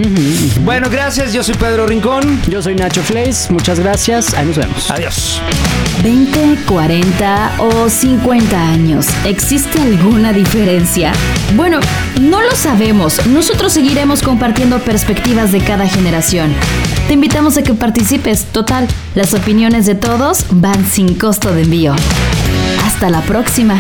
Bueno, 0.64 0.88
gracias, 0.92 1.34
yo 1.34 1.44
soy 1.44 1.56
Pedro 1.56 1.86
Rincón. 1.88 2.40
Yo 2.50 2.62
soy 2.62 2.76
Nacho 2.76 3.02
Muchas 3.50 3.80
gracias, 3.80 4.34
ahí 4.34 4.46
nos 4.46 4.58
vemos. 4.58 4.90
Adiós. 4.90 5.42
20, 6.02 6.58
40 6.66 7.52
o 7.60 7.90
50 7.90 8.70
años. 8.70 9.08
¿Existe 9.26 9.82
alguna 9.82 10.32
diferencia? 10.32 11.12
Bueno, 11.56 11.80
no 12.22 12.42
lo 12.42 12.56
sabemos. 12.56 13.26
Nosotros 13.28 13.74
seguiremos 13.74 14.22
compartiendo 14.22 14.80
perspectivas 14.80 15.52
de 15.52 15.60
cada 15.60 15.88
generación. 15.88 16.54
Te 17.08 17.16
invitamos 17.16 17.58
a 17.58 17.64
que 17.64 17.74
participes. 17.74 18.46
Total, 18.46 18.88
las 19.16 19.34
opiniones 19.34 19.86
de 19.86 19.96
todos 19.96 20.46
van 20.52 20.86
sin 20.86 21.16
costo 21.16 21.54
de 21.54 21.64
envío. 21.64 21.96
Hasta 22.86 23.10
la 23.10 23.22
próxima. 23.22 23.78